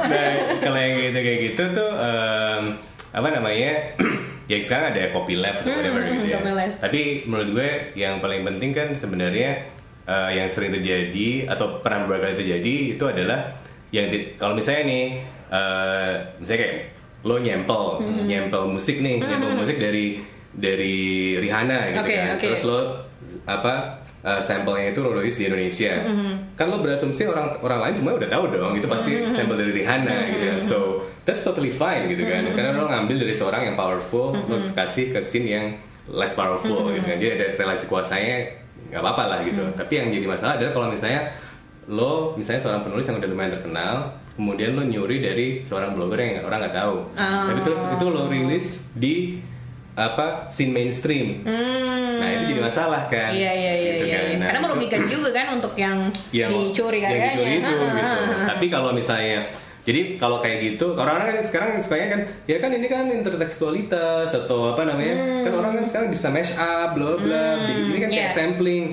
[0.07, 0.29] nah
[0.61, 2.63] kalau yang gitu kayak gitu tuh em,
[3.11, 3.73] apa namanya
[4.53, 6.39] ya sekarang ada copyleft atau whatever Hmm, gitu ya
[6.77, 9.65] tapi menurut gue yang paling penting kan sebenarnya
[10.05, 13.57] eh, yang sering terjadi atau pernah beberapa kali terjadi itu adalah
[13.89, 15.05] yang kalau misalnya nih
[15.49, 16.77] eh, misalnya kayak
[17.23, 18.27] lo nyempel Hmm.
[18.27, 20.19] nyempel musik nih nyempel musik dari
[20.53, 20.99] dari
[21.39, 22.45] Rihanna gitu Oke, kan oke.
[22.45, 22.81] terus lo
[23.47, 23.75] apa
[24.21, 26.35] uh, sampelnya itu lo rilis di Indonesia Mm-hmm.
[26.53, 29.33] kan lo berasumsi orang orang lain semua udah tahu dong itu pasti Mm-hmm.
[29.33, 30.79] sampel dari Rihanna gitu kan so
[31.23, 32.55] that's totally fine gitu kan Mm-hmm.
[32.55, 35.67] karena lo ngambil dari seorang yang powerful lo kasih ke scene yang
[36.07, 36.95] less powerful Mm-hmm.
[36.95, 38.37] gitu kan jadi ada relasi kuasanya
[38.85, 41.31] nggak apa-apa lah gitu tapi yang jadi masalah adalah kalau misalnya
[41.85, 43.95] lo misalnya seorang penulis yang udah lumayan terkenal
[44.33, 48.67] kemudian lo nyuri dari seorang blogger yang orang nggak tahu tapi terus itu lo rilis
[48.93, 49.39] di
[49.93, 51.45] apa scene mainstream
[52.15, 53.37] nah itu jadi masalah kan Hmm.
[53.37, 54.15] Iya iya iya Gitu iya.
[54.15, 54.25] kan.
[54.25, 54.37] iya.
[54.37, 55.99] Nah, Karena merugikan juga kan untuk yang,
[56.31, 57.31] yang dicuri yang karyanya.
[57.31, 57.85] dicuri itu Ah, gitu.
[57.99, 58.47] ah, ah.
[58.49, 59.39] Tapi kalau misalnya
[59.83, 64.79] jadi kalau kayak gitu, orang-orang kan sekarang sukanya kan ya kan ini kan intertekstualitas atau
[64.79, 65.43] apa namanya?
[65.43, 67.67] Kan orang kan sekarang bisa mash up, bla bla.
[67.67, 68.31] Bikin Ini kan kayak yeah.
[68.31, 68.85] sampling.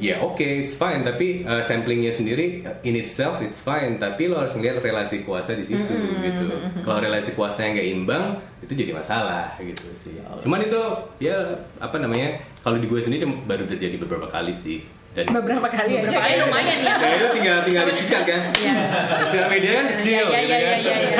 [0.00, 1.04] Ya oke, it's fine.
[1.04, 4.00] Tapi uh, samplingnya sendiri in itself is fine.
[4.00, 5.92] Tapi lo harus melihat relasi kuasa di situ
[6.24, 6.48] gitu.
[6.80, 8.24] Kalau relasi kuasanya nggak imbang,
[8.64, 10.16] itu jadi masalah gitu sih.
[10.40, 10.80] Cuman itu
[11.20, 12.40] ya apa namanya?
[12.64, 15.01] Kalau di gue sendiri cuma baru terjadi beberapa kali sih.
[15.12, 16.42] Dan beberapa kali aja Beberapa kali kan?
[16.48, 16.94] lumayan ya.
[16.96, 18.40] Nah itu tinggal tinggal disikat kan.
[18.56, 18.74] Iya.
[19.20, 20.24] Sosial media kan kecil.
[20.24, 20.78] Ya, ya, gitu ya, kan.
[20.80, 21.18] ya, ya,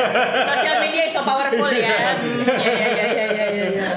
[0.48, 1.96] Sosial media so powerful ya.
[2.16, 3.88] Hmm, Ya, ya, ya, ya, ya, ya, ya.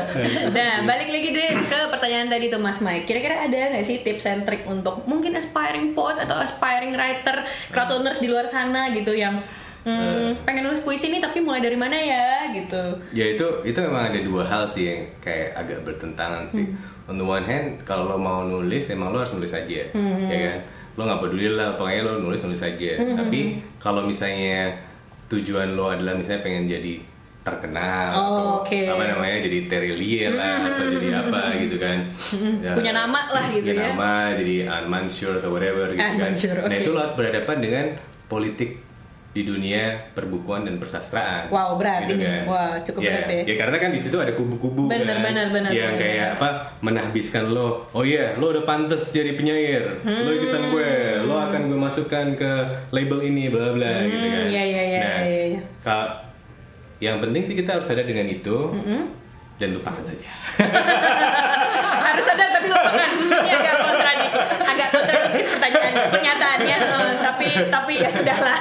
[0.51, 3.07] Nah, balik lagi deh ke pertanyaan tadi tuh Mas Mike.
[3.07, 8.19] Kira-kira ada nggak sih tips and trick untuk mungkin aspiring poet atau aspiring writer, crowdtuners
[8.19, 9.39] di luar sana gitu yang
[9.87, 12.99] hmm, pengen nulis puisi nih tapi mulai dari mana ya gitu.
[13.15, 16.67] Ya itu itu memang ada dua hal sih yang kayak agak bertentangan sih.
[17.05, 19.81] On the one hand, kalau lo mau nulis, emang lo harus nulis aja,
[20.25, 20.57] ya kan?
[20.93, 22.91] Lo nggak peduli lah, pokoknya lo nulis nulis aja.
[22.97, 23.39] Tapi
[23.77, 24.73] kalau misalnya
[25.25, 26.93] tujuan lo adalah misalnya pengen jadi
[27.41, 28.79] terkenal Oh, atau oke.
[28.89, 31.97] apa namanya jadi Terelie lah atau jadi apa gitu kan.
[32.57, 33.85] Ya, Punya nama lah gitu punya ya.
[33.87, 37.85] nama jadi Mansur atau whatever gitu An kan Mansur, nah itu lo harus berhadapan dengan
[38.25, 38.81] politik
[39.35, 41.51] di dunia perbukuan dan persastraan.
[41.51, 42.47] Wow, berat gitu ini.
[42.47, 43.43] Wah, cukup ya, berat ya.
[43.43, 46.39] Ya karena kan di situ ada kubu-kubu Bener, kan, bener, bener, yang bener, kayak bener.
[46.39, 46.47] apa
[46.79, 47.83] menahbiskan lo.
[47.91, 49.83] Oh iya, lo udah pantas jadi penyair.
[50.07, 50.91] Lo ikutan gue,
[51.27, 52.51] lo akan gue masukkan ke
[52.95, 54.43] label ini, bla bla gitu kan.
[54.47, 55.61] iya, iya, iya, Nah, iya, iya.
[57.03, 58.71] yang penting sih kita harus sadar dengan itu
[59.59, 60.31] dan lupakan saja.
[62.07, 63.09] Harus sadar tapi lupakan.
[63.19, 64.31] Ini agak kontradiktif,
[64.63, 65.14] agak kontradiktif
[65.67, 66.77] pertanyaan pernyataannya.
[66.77, 68.57] eh, tapi tapi ya sudahlah.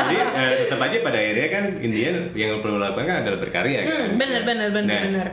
[0.00, 3.90] Jadi eh, tetap aja pada akhirnya kan intinya yang perlu lakukan kan adalah berkarya kan.
[3.90, 5.28] Hmm, bener, bener, bener, Nah, bener.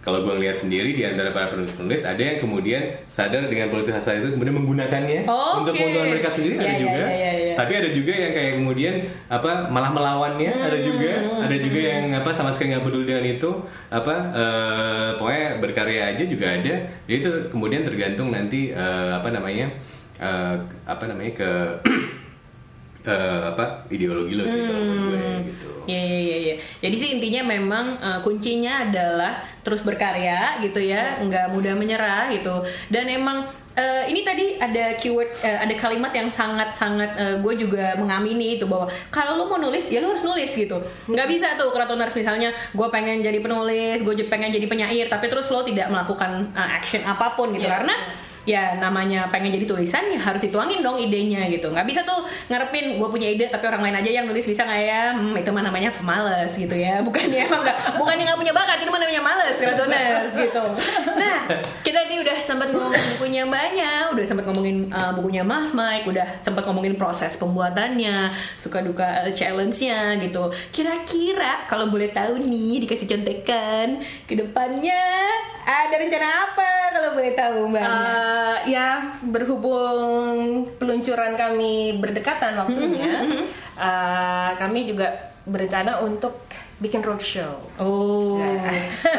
[0.00, 4.16] Kalau gue ngeliat sendiri di antara para penulis-penulis ada yang kemudian sadar dengan politik sastra
[4.16, 7.02] itu kemudian menggunakannya Oh, untuk keuntungan mereka sendiri Ya, ada ya, juga.
[7.04, 7.54] ya, ya, ya.
[7.54, 8.94] Tapi ada juga yang kayak kemudian
[9.28, 11.12] apa malah melawannya ada Hmm, juga.
[11.44, 13.50] Ada juga yang apa sama sekali nggak peduli dengan itu
[13.92, 16.74] apa eh, pokoknya berkarya aja juga ada.
[17.04, 19.68] Jadi itu kemudian tergantung nanti eh, apa namanya
[20.20, 21.50] eh, apa namanya ke
[23.08, 25.68] eh, apa ideologi lo sih kalau menurut gue gitu.
[25.88, 26.36] Iya iya iya.
[26.38, 26.54] iya.
[26.84, 32.62] Jadi sih intinya memang uh, kuncinya adalah terus berkarya gitu ya, nggak mudah menyerah gitu.
[32.92, 37.96] Dan emang uh, ini tadi ada keyword, uh, ada kalimat yang sangat sangat gue juga
[37.96, 40.78] mengamini itu bahwa kalau lo mau nulis ya lo harus nulis gitu.
[41.08, 45.48] Nggak bisa tuh keratoners misalnya gue pengen jadi penulis, gue pengen jadi penyair, tapi terus
[45.48, 47.80] lo tidak melakukan uh, action apa pun gitu Iya.
[47.80, 47.96] karena
[48.48, 51.68] ya namanya pengen jadi tulisan ya harus dituangin dong idenya gitu.
[51.68, 54.82] Nggak bisa tuh ngarepin gue punya ide tapi orang lain aja yang nulis bisa nggak
[54.84, 55.02] ya?
[55.12, 57.00] Hmm, itu mah namanya pemalas gitu ya.
[57.06, 60.64] Bukannya emang nggak bukannya nggak punya bakat itu mah namanya males Kratoners gitu.
[61.20, 61.38] Nah
[61.84, 66.26] kita ini udah sempat ngomongin bukunya mbaknya udah sempat ngomongin uh, bukunya Mas Mike udah
[66.40, 70.48] sempat ngomongin proses pembuatannya suka duka uh, challenge-nya gitu.
[70.72, 75.04] Kira-kira kalau boleh tahu nih dikasih contekan ke depannya
[75.66, 78.88] ada rencana apa kalau boleh tahu mbaknya Eh, ya
[79.24, 80.38] berhubung
[80.76, 83.26] peluncuran kami berdekatan waktunya,
[83.74, 85.08] eh, kami juga
[85.42, 86.46] berencana untuk
[86.78, 87.58] bikin roadshow.
[87.76, 88.70] Oh, Ya.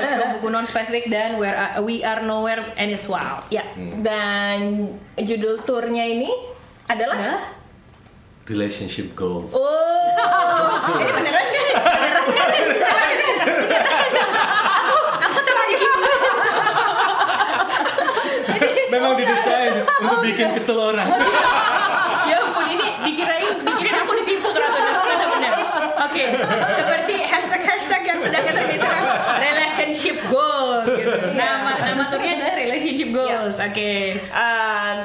[0.10, 3.44] so buku non spesifik dan where are- we are nowhere and it's wild.
[3.50, 3.66] Ya.
[3.76, 6.32] Dan judul turnya ini
[6.88, 7.20] adalah
[8.44, 9.54] Relationship goals.
[9.54, 9.62] Oh,
[10.94, 11.68] ini beneran nggak?
[11.78, 12.48] Beneran nggak?
[13.62, 14.28] Beneran nggak?
[14.82, 16.20] Aku, aku telah dihibur.
[18.92, 19.74] Memang didesain
[20.04, 21.08] untuk bikin kesel orang.
[22.22, 25.54] Ya ampun, ini dikirain, dikirain aku ditipu ternyata benar.
[26.06, 26.24] Oke,
[26.78, 29.06] seperti hashtag hashtag yang sedang kita sekarang
[29.42, 30.86] relationship goals.
[30.86, 31.18] Gitu.
[31.34, 33.58] Nama nama turnya adalah relationship goals.
[33.58, 34.22] Oke.
[34.22, 34.96] eh,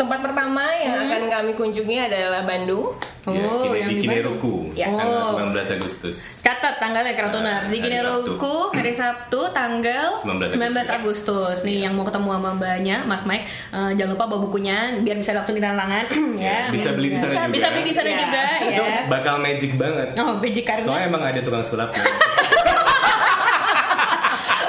[0.00, 2.96] tempat pertama yang akan kami kunjungi adalah Bandung.
[3.20, 3.36] Oh,
[3.68, 4.88] ya, di di Kineruku Ya.
[4.88, 5.36] Oh.
[5.36, 6.40] tanggal 19 Agustus.
[6.40, 11.60] Catat tanggalnya Keratonar di Hari Gineruku hari Sabtu tanggal 19 19 Agustus.
[11.60, 15.30] Nih yang mau ketemu sama mbaknya Mas Mike eh, jangan lupa bawa bukunya biar bisa
[15.30, 16.04] langsung ditandatangan
[16.40, 16.48] ya.
[16.48, 17.52] Ya, bisa beli di sana Bisa, juga.
[17.52, 18.16] bisa beli di sana Ya.
[18.18, 19.00] juga Itu ya.
[19.06, 20.08] bakal magic banget.
[20.16, 22.00] Oh, biji karena Soalnya emang ada tukang sulapnya.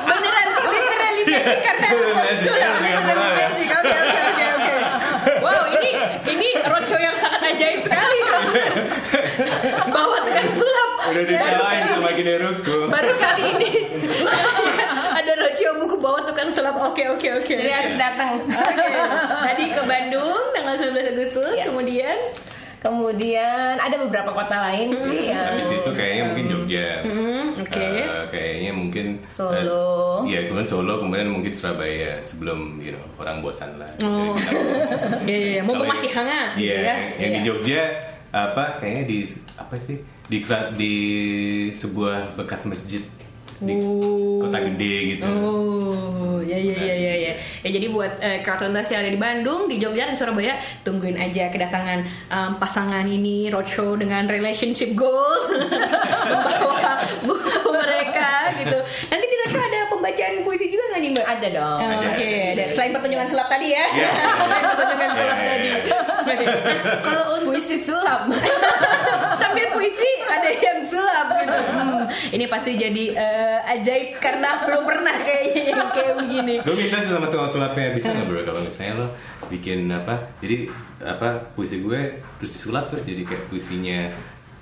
[0.03, 2.59] beneran literally magic karena ada tukang Magic, sulap.
[2.59, 3.31] iya, Literally beneran.
[3.47, 3.67] magic.
[3.71, 4.75] Oke oke oke oke.
[5.39, 5.89] Wow, ini
[6.27, 8.17] ini roadshow yang sangat ajaib sekali.
[8.21, 8.77] Kratoners.
[9.87, 10.89] Bawa tukang sulap.
[11.03, 12.77] Udah disalahin sama Kineruku.
[12.87, 13.69] Baru kali ini
[15.19, 16.75] ada roadshow buku bawa tukang sulap.
[16.81, 17.53] Oke oke oke.
[17.53, 18.41] Jadi harus datang.
[18.41, 18.87] Oke.
[19.43, 21.65] Tadi ke Bandung tanggal 19 Agustus, Ya.
[21.67, 22.17] kemudian
[22.81, 27.05] Kemudian ada beberapa kota lain sih yang Habis itu kayaknya mungkin Jogja.
[27.05, 27.77] hmm, oke.
[27.77, 30.25] Eh, kayaknya mungkin Solo.
[30.25, 33.85] eh, Iya, kemudian Solo, kemudian mungkin Surabaya sebelum you know, orang bosan lah.
[34.01, 34.33] Oh.
[35.29, 36.95] Iya, iya, mumpung Kalau masih hangat gitu Iya, ya.
[37.21, 37.45] yang di Iya.
[37.45, 37.81] Jogja
[38.31, 39.19] apa kayaknya di
[39.59, 39.99] apa sih
[40.31, 40.37] di
[40.79, 40.93] di
[41.75, 43.03] sebuah bekas masjid
[43.61, 44.41] di Oh.
[44.41, 45.29] kota gede gitu.
[45.29, 47.33] Oh, ya ya ya ya ya.
[47.61, 51.53] Ya jadi buat eh, cartooners yang ada di Bandung, di Jogja dan Surabaya, tungguin aja
[51.53, 55.45] kedatangan em, pasangan ini roadshow dengan relationship goals
[56.31, 57.70] membawa buku
[61.13, 61.25] Mbak?
[61.27, 61.79] ada dong.
[61.79, 62.07] Oh.
[62.11, 62.63] Oke, ada.
[62.71, 63.85] selain pertunjukan sulap tadi ya.
[63.91, 64.09] Iya.
[64.15, 65.37] selain pertunjukan sulap
[67.01, 68.21] Kalau untuk puisi sulap
[69.41, 71.57] sambil puisi ada yang sulap gitu.
[71.75, 72.01] Hmm,
[72.31, 76.53] ini pasti jadi eh, ajaib karena belum pernah kayaknya yang kayak begini.
[76.63, 79.07] gue minta sih sama tukang sulapnya bisa nggak bro kalau misalnya lo
[79.51, 80.71] bikin apa jadi
[81.03, 84.07] apa puisi gue terus disulap terus jadi kayak puisinya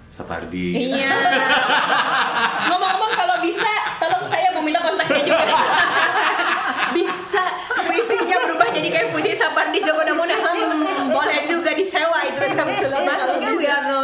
[0.09, 0.97] Sapardi gitu.
[0.97, 1.13] Iya.
[2.73, 3.69] ngomong-ngomong kalau bisa
[4.01, 5.45] tolong saya mau minta kontaknya juga
[6.89, 7.45] Bisa
[7.85, 8.89] puisinya berubah jadi
[9.49, 10.35] kayak puisi Sapardi Djoko Damono.
[10.35, 13.01] Hmm, boleh juga disewa itu kan sulap.
[13.05, 13.97] maksudnya we are no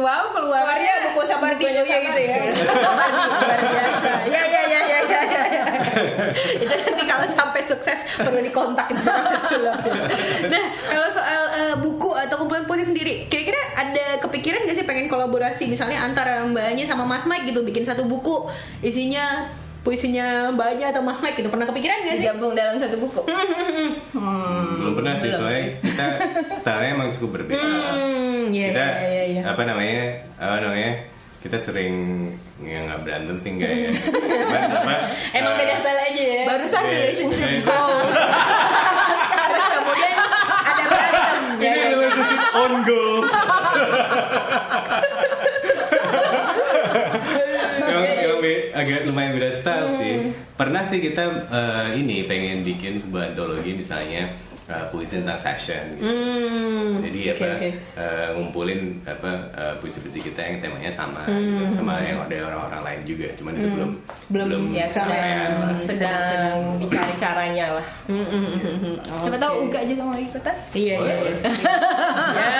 [0.00, 2.36] wow keluar keluarnya buku Sapardi bukunya ya gitu ya.
[2.48, 4.12] Luar biasa.
[4.30, 5.20] Ya ya ya ya ya.
[5.28, 5.64] ya.
[6.64, 9.02] itu nanti kalau sampai sukses perlu dikontak itu
[9.50, 9.78] sulap.
[10.50, 15.10] Nah, kalau soal eh, buku atau kumpulan puisi sendiri, kira-kira ada kepikiran gak sih pengen
[15.10, 18.48] kolaborasi misalnya antara Mbaknya sama Mas Mike gitu bikin satu buku
[18.80, 19.50] isinya
[19.80, 22.22] puisinya Mbaknya atau Mas Mike gitu pernah kepikiran gak sih?
[22.22, 23.22] digabung dalam satu buku
[24.76, 25.72] belum pernah sih belum soalnya sih.
[25.82, 26.06] kita
[26.54, 29.24] stylenya emang cukup berbeda Hmm, iya kita iya iya.
[29.26, 29.42] iya.
[29.46, 30.02] apa namanya
[30.36, 30.90] apa namanya
[31.40, 31.94] kita sering
[32.58, 34.92] ya nggak berantem sih enggak ya Cuman apa
[35.32, 36.42] Emang eh, beda style aja ya.
[36.44, 37.60] barusan Iya, relationship iya.
[37.66, 38.12] goals
[39.40, 40.14] Terus kemudian
[40.60, 41.40] ada berantem.
[41.56, 41.88] Ya, ini ya, ya.
[41.90, 43.16] relationship on goal
[47.82, 50.14] emang, emang be- agak lumayan beda style sih
[50.54, 54.32] pernah sih kita eh, ini pengen bikin sebuah antologi misalnya
[54.66, 56.04] eh, puisi tentang fashion gitu.
[56.04, 57.68] Hmm, jadi oke, apa oke.
[57.96, 63.00] eh, ngumpulin apa eh, puisi-puisi kita yang temanya sama gitu, sama yang ada orang-orang lain
[63.04, 63.90] juga cuman itu belum
[64.30, 65.74] Belum, ya kesampaian.
[65.76, 68.96] sedang sedang dicari caranya lah Hmm, hmm, hmm, hmm, hmm.
[69.18, 71.14] siapa tahu Uga juga mau ikutan Iya iya.
[71.16, 71.34] iya.
[72.36, 72.50] ya,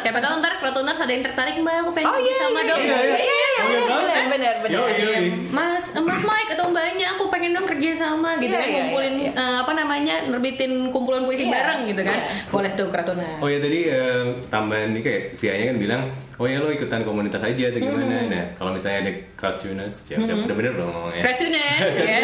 [0.00, 2.64] siapa tahu ntar kalau tuntas ada yang tertarik mbak, aku pengen oh iya sama iya
[2.64, 2.80] dong.
[2.80, 4.26] iya iya iya iya Oh, iya benar banget, benar kan?
[4.32, 5.24] benar benar Yoi, yoi.
[5.50, 8.76] Mas, eh, Mas Mike atau mbaknya aku pengen dong kerja sama gitu Iya, kan iya,
[8.82, 11.54] ngumpulin iya, eh, apa namanya nerbitin kumpulan puisi Iya.
[11.54, 12.18] bareng gitu kan.
[12.18, 12.50] Iya.
[12.50, 13.28] Boleh tuh Kratuna.
[13.38, 16.02] Oh ya tadi eh, tambahan nih kayak si Anya kan bilang,
[16.34, 18.26] oh ya lo ikutan komunitas aja atau gimana?
[18.26, 21.22] Nah kalau misalnya ada crowdtuners, ya udah bener-bener dong ngomongnya.
[21.22, 22.18] Kratunas ya.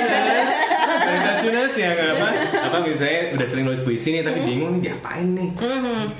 [0.91, 2.29] Crowdtuners yang apa?
[2.67, 5.51] Apa misalnya udah sering nulis puisi nih tapi bingung nih diapain nih?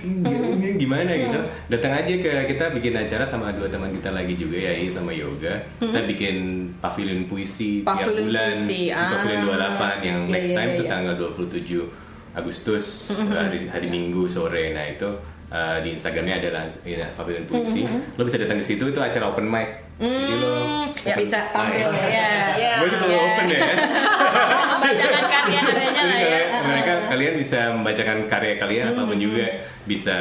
[0.01, 1.41] Ini gimana gitu?
[1.69, 5.59] Datang aja ke kita bikin acara sama dua teman kita lagi juga ya, sama Yoga.
[5.79, 6.37] Kita bikin
[6.79, 9.73] pavilion puisi tiap Pavilion bulan puisi, di Pavilion ah.
[9.73, 10.91] 28 yang Iya, next iya, time tuh iya.
[10.91, 14.71] tanggal 27 Agustus hari, hari Minggu sore.
[14.71, 15.09] Nah itu
[15.49, 17.83] uh, di Instagramnya ada lans- ini, Pavilion Puisi.
[18.15, 19.69] Lo bisa datang ke situ itu acara open mic.
[19.97, 20.53] Jadi lo
[20.97, 22.31] Ya, bisa tampil ya.
[22.53, 22.73] Iya.
[22.79, 23.27] Gue itu selalu Iya.
[23.27, 23.61] open ya.
[24.81, 26.41] Membacakan karya-karyanya lah ya.
[26.61, 29.47] mereka kalian bisa membacakan karya kalian apa pun juga
[29.85, 30.17] bisa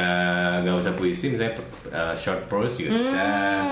[0.60, 1.54] nggak usah puisi misalnya
[1.88, 3.24] uh, short prose juga bisa.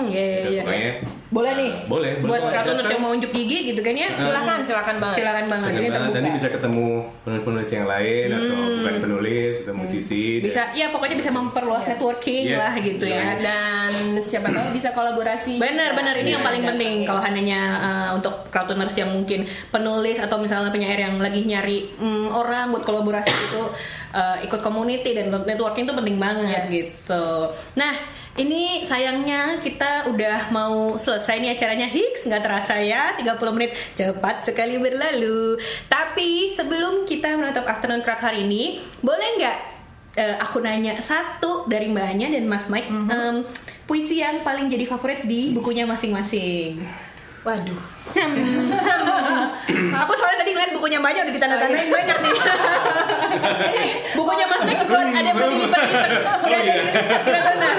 [0.05, 0.61] iya, iya, Gitu, iya.
[0.61, 0.91] pokoknya
[1.29, 1.71] Boleh nih.
[1.85, 2.11] boleh.
[2.19, 2.89] boleh Buat datang.
[2.89, 4.09] yang mau unjuk gigi gitu kan ya.
[4.11, 5.69] silakan silakan banget Silakan banget.
[5.71, 6.15] Ini terbuka.
[6.15, 6.87] Nanti bisa ketemu
[7.21, 10.23] penulis-penulis yang lain atau bukan penulis atau musisi.
[10.35, 12.57] dan- bisa ya pokoknya bisa memperluas networking Iya.
[12.57, 13.21] lah gitu ya.
[13.21, 13.29] Iya.
[13.39, 16.49] dan siapa tahu bisa kolaborasi Benar, benar ini yang Iya.
[16.49, 21.43] paling penting kalau hanya uh, untuk crowdtuners yang mungkin penulis atau misalnya penyair yang lagi
[21.43, 23.61] nyari mm, orang buat kolaborasi itu
[24.11, 26.73] uh, ikut community dan networking itu penting banget Yes.
[27.05, 27.25] gitu.
[27.75, 27.93] Nah,
[28.39, 34.47] ini sayangnya kita udah mau selesai nih acaranya Hicks nggak terasa ya 30 menit cepat
[34.47, 35.59] sekali berlalu.
[35.91, 39.57] Tapi sebelum kita menutup afternoon crack hari ini, boleh nggak
[40.15, 43.43] eh, aku nanya satu dari mbaknya dan Mas Mike em,
[43.83, 46.79] puisi yang paling jadi favorit di bukunya masing-masing.
[47.39, 47.81] waduh
[50.03, 52.33] aku soalnya tadi ngeliat bukunya mbaknya udah ditanda-tandain banyak nih.
[54.17, 56.09] bukunya Mas Mike juga ada yang udah dilipat-lipat,
[56.41, 57.75] udah ada dilipat, benar-benar.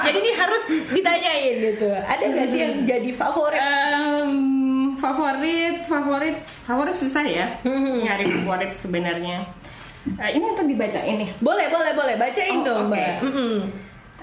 [0.00, 0.62] Jadi ini harus
[0.96, 1.88] ditanyain gitu.
[1.92, 3.60] Ada nggak sih yang jadi favorit?
[3.60, 4.30] Em,
[4.96, 7.46] favorit favorit favorit susah ya
[8.00, 9.44] nyari favorit sebenarnya
[10.06, 12.14] Eh, ini untuk dibaca ini Boleh, boleh, boleh.
[12.16, 12.94] Bacain Oh, dong, oke.
[12.94, 13.12] Mbak.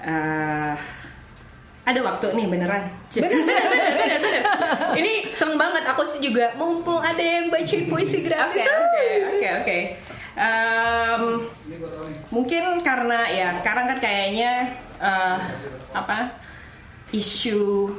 [0.02, 0.72] Eh,
[1.84, 2.82] ada waktu nih beneran
[3.12, 3.64] Bener, bener,
[3.94, 4.42] bener, bener.
[4.94, 8.64] Ini seneng banget aku sih juga mumpung ada yang bacain puisi Oke gratis.
[8.64, 9.06] oke
[9.36, 9.78] oke oke.
[10.34, 11.22] Em,
[12.28, 14.66] mungkin karena ya sekarang kan kayaknya
[14.98, 15.38] eh,
[15.92, 16.34] apa
[17.12, 17.92] isu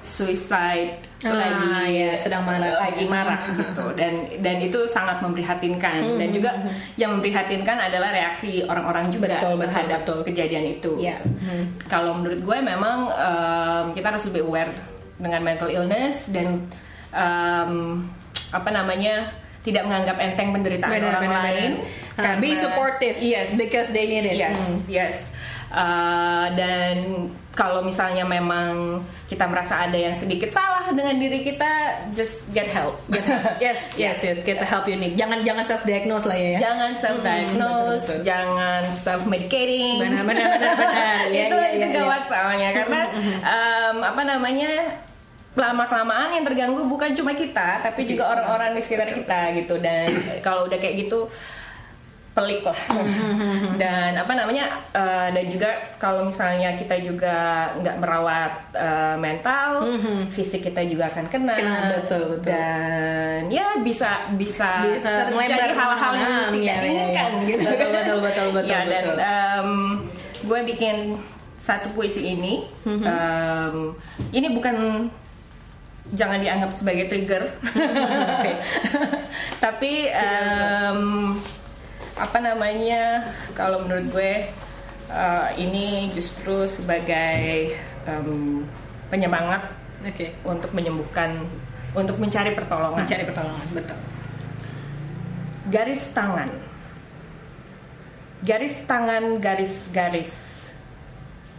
[0.00, 2.76] suicide Ah, lagi ya, sedang marak.
[2.76, 4.12] lagi marak gitu dan
[4.44, 6.52] dan itu sangat memprihatinkan dan juga
[6.94, 10.18] yang memprihatinkan adalah reaksi orang-orang juga Betul, terhadap betul.
[10.22, 10.92] kejadian itu.
[11.00, 11.16] Ya.
[11.88, 14.76] Kalau menurut gue memang em, kita harus lebih aware
[15.16, 16.68] dengan mental illness dan
[17.10, 18.04] em,
[18.52, 19.32] apa namanya
[19.64, 21.70] tidak menganggap enteng penderitaan Benar, orang benar, lain.
[22.14, 22.28] benar.
[22.28, 23.56] Ah, be supportive, Yes.
[23.56, 24.36] because they need it.
[24.36, 24.78] Yes, Hmm.
[24.86, 25.16] yes.
[25.66, 29.00] Uh, dan kalau misalnya memang
[29.32, 33.00] kita merasa ada yang sedikit salah dengan diri kita, just get help.
[33.08, 33.56] Get help.
[33.64, 34.44] yes, yes, yes.
[34.44, 35.16] Get the help you need.
[35.16, 36.60] Jangan jangan self diagnose lah ya.
[36.60, 38.28] Jangan self diagnose, betul, betul.
[38.28, 40.04] jangan self medicating.
[40.04, 41.20] Benar, benar, benar, benar.
[41.36, 43.00] Ya, itu ya, itu ya, gawat soalnya karena
[43.56, 44.72] um, apa namanya
[45.56, 50.12] lama kelamaan yang terganggu bukan cuma kita tapi juga orang-orang di sekitar kita gitu dan
[50.44, 51.32] kalau udah kayak gitu
[52.36, 52.76] pelik lah.
[53.80, 59.88] Dan apa namanya uh, dan juga kalau misalnya kita juga nggak merawat uh, mental
[60.28, 62.52] fisik kita juga akan kena, Kena, betul, betul.
[62.52, 66.84] dan ya bisa bisa, Bisa terjadi hal-hal yang ke mana-mana, tidak ya, ya, ya.
[66.84, 67.64] diinginkan gitu.
[67.64, 69.70] Betul, betul, betul, betul, ya dan um,
[70.44, 70.96] gue bikin
[71.56, 72.68] satu puisi ini.
[72.84, 73.96] Um,
[74.30, 75.08] ini bukan
[76.14, 77.42] jangan dianggap sebagai trigger.
[79.64, 81.34] Tapi um,
[82.16, 83.28] apa namanya?
[83.52, 84.32] Kalau menurut gue
[85.12, 87.76] uh, ini justru sebagai
[88.08, 88.64] um,
[89.12, 89.68] penyemangat
[90.00, 90.32] Oke.
[90.42, 91.44] untuk menyembuhkan
[91.92, 93.04] untuk mencari pertolongan.
[93.04, 93.98] Mencari pertolongan, betul.
[95.68, 96.50] garis tangan.
[98.44, 100.66] Garis tangan garis-garis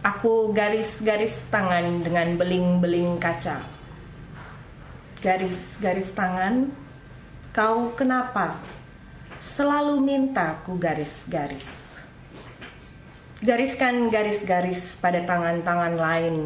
[0.02, 3.62] aku garis-garis tangan dengan beling-beling kaca.
[5.18, 6.70] Garis-garis tangan.
[7.50, 8.54] Kau kenapa
[9.38, 11.98] selalu minta ku garis-garis.
[13.38, 16.36] Gariskan garis-garis pada tangan-tangan lain.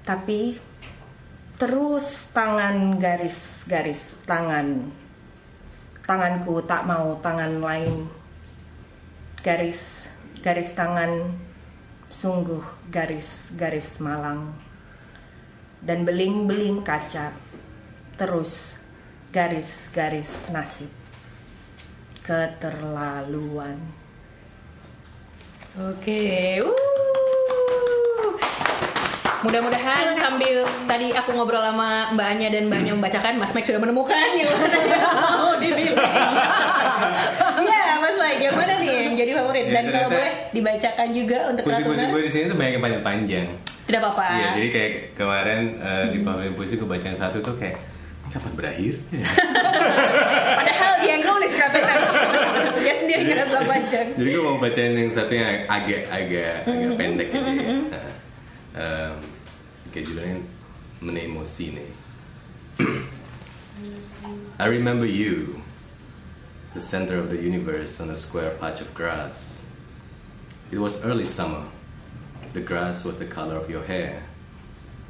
[0.00, 0.56] Tapi
[1.60, 4.88] terus tangan garis-garis tangan.
[6.08, 8.08] Tanganku tak mau tangan lain.
[9.44, 10.08] Garis
[10.40, 11.36] garis tangan
[12.08, 14.56] sungguh garis garis malang.
[15.84, 17.32] Dan beling-beling kaca
[18.16, 18.80] terus
[19.32, 20.99] garis garis nasib
[22.22, 23.76] keterlaluan
[25.70, 26.58] Oke.
[29.40, 33.78] Mudah-mudahan sambil tadi aku ngobrol sama Mbak Anya dan Mbak Anya membacakan, Mas Mike sudah
[33.78, 35.94] menemukan yang mana yang mau dipilih.
[37.60, 39.66] Iya, Mas Mike, yang mana nih yang jadi favorit?
[39.70, 42.12] Dan Ya, kalau boleh dibacakan juga untuk Puisi-puisi peraturan.
[42.12, 43.46] gue di sini tuh banyak yang panjang-panjang.
[43.86, 44.26] Tidak apa-apa.
[44.34, 47.99] Iya, jadi kayak kemarin eh, di pavilion puisi gue baca yang satu tuh kayak "Ini
[48.30, 48.94] kapan berakhir?
[50.60, 51.98] Padahal dia yang nulis peraturan.
[52.80, 54.06] dia sendiri ngerasa panjang.
[54.18, 57.74] Jadi gue mau bacain yang satu yang agak-agak agak pendek aja ya.
[57.90, 58.10] Nah,
[58.78, 59.14] em,
[59.90, 60.36] kayak judulnya
[61.00, 61.90] Menemosi nih.
[64.60, 65.64] I remember you,
[66.76, 69.66] the center of the universe on a square patch of grass.
[70.70, 71.66] It was early summer.
[72.52, 74.22] The grass was the color of your hair,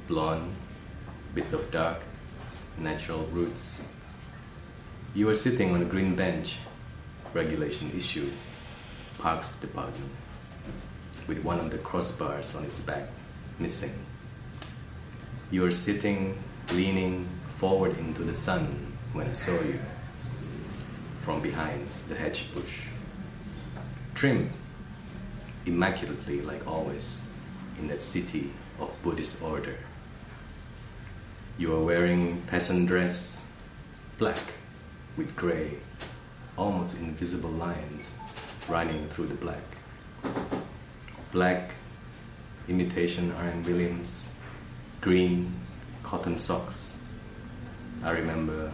[0.07, 0.55] blonde,
[1.35, 1.99] bits of dark,
[2.81, 3.83] natural roots.
[5.15, 6.57] You were sitting on a green bench,
[7.35, 8.31] regulation issue,
[9.19, 10.11] Parks Department,
[11.27, 13.09] with one of the crossbars on its back
[13.59, 13.93] missing.
[15.51, 16.39] You were sitting,
[16.73, 17.29] leaning
[17.59, 19.79] forward into the sun when I saw you
[21.21, 22.87] from behind the hedge bush.
[24.15, 24.51] Trim,
[25.67, 27.27] immaculately like always,
[27.79, 29.77] in that city of Buddhist order.
[31.61, 33.53] You are wearing peasant dress,
[34.17, 34.39] black
[35.19, 35.73] with gray,
[36.57, 38.15] almost invisible lines
[38.67, 39.63] running through the black.
[41.33, 41.73] Black,
[42.67, 44.39] imitation Iron Williams,
[45.03, 45.53] green,
[46.03, 47.03] cotton socks.
[48.03, 48.73] I remember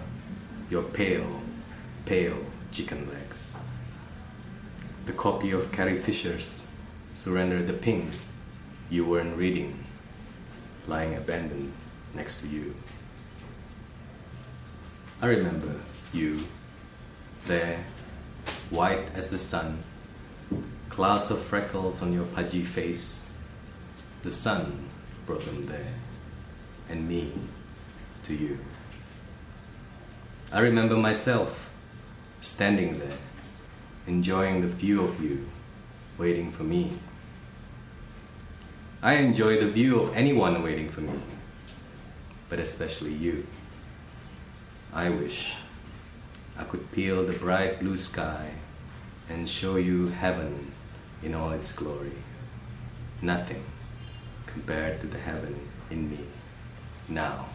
[0.71, 1.43] your pale,
[2.05, 2.39] pale
[2.71, 3.59] chicken legs.
[5.07, 6.73] The copy of Carrie Fisher's
[7.17, 8.13] Surrender the Pink
[8.91, 9.85] you weren't reading,
[10.87, 11.73] lying abandoned
[12.17, 12.75] next to you.
[15.23, 15.75] I remember
[16.13, 16.45] you
[17.45, 17.85] there,
[18.71, 19.83] white as the sun,
[20.89, 23.33] clouds of freckles on your pudgy face.
[24.23, 24.89] The sun
[25.27, 25.95] brought them there,
[26.89, 27.33] and me
[28.25, 28.59] to you.
[30.53, 31.71] I remember myself
[32.41, 33.19] standing there,
[34.07, 35.49] enjoying the view of you,
[36.19, 36.99] waiting for me.
[39.03, 41.21] I enjoy the view of anyone waiting for me,
[42.49, 43.47] but especially you.
[44.93, 45.55] I wish
[46.59, 48.51] I could peel the bright blue sky
[49.29, 50.73] and show you heaven
[51.23, 52.17] in all its glory.
[53.21, 53.65] Nothing
[54.47, 55.59] compared to the heaven
[55.91, 56.21] in me
[57.09, 57.47] now.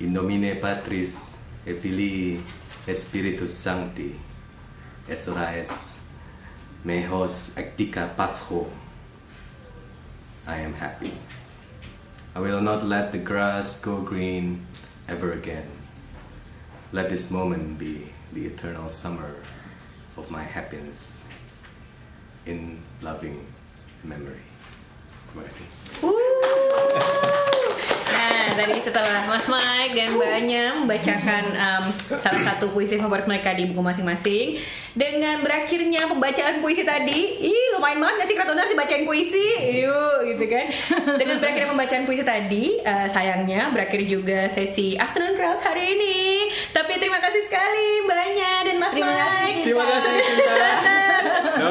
[0.00, 2.40] In nomine Patris et Filii
[2.86, 4.14] et Spiritus Sancti,
[5.08, 5.28] es
[6.84, 8.70] mejos actica pascho.
[10.46, 11.12] I am happy.
[12.34, 14.66] I will not let the grass go green
[15.08, 15.68] ever again.
[16.92, 19.36] Let this moment be the eternal summer
[20.16, 21.28] of my happiness.
[22.46, 23.40] in loving
[24.04, 24.44] memory.
[25.34, 25.64] Kasih.
[28.44, 31.84] Nah, tadi setelah Mas Mike dan Mbak Anya membacakan um,
[32.20, 34.60] salah satu puisi favorit mereka di buku masing-masing
[34.92, 39.46] dengan berakhirnya pembacaan puisi tadi, ih lumayan banget gak sih Kratonar dibacain puisi,
[39.80, 40.68] yuk gitu kan.
[41.16, 46.46] Dengan berakhirnya pembacaan puisi tadi, uh, sayangnya berakhir juga sesi afternoon crowd hari ini.
[46.76, 49.56] Tapi terima kasih sekali Mbak Anya dan Mas Terima kasih, Mike.
[49.56, 49.64] Cinta.
[49.64, 51.03] Terima kasih.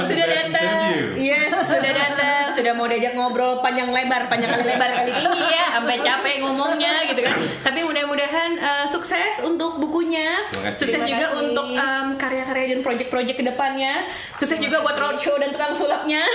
[0.01, 0.89] That Sudah datang.
[1.13, 5.77] Yes, sudah datang, sudah mau diajak ngobrol panjang lebar, panjang kali lebar kali tinggi ya,
[5.77, 7.35] sampai capek ngomongnya gitu kan.
[7.61, 11.41] Tapi mudah-mudahan uh, sukses untuk bukunya, sukses Terima juga kasih.
[11.45, 13.93] untuk um, karya-karya dan project-project ke depannya,
[14.35, 16.25] sukses juga buat roadshow dan tukang sulapnya.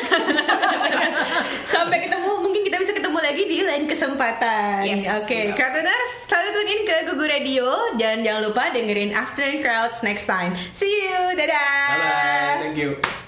[1.74, 4.80] sampai ketemu, mungkin kita bisa ketemu lagi di lain kesempatan.
[4.84, 5.04] Yes.
[5.22, 10.24] Oke, Kratoners, selalu tune in ke Gugu Radio dan jangan lupa dengerin Afternoon Crowds next
[10.24, 10.54] time.
[10.74, 11.86] See you, dadah.
[11.88, 12.56] Bye bye.
[12.64, 13.27] Thank you.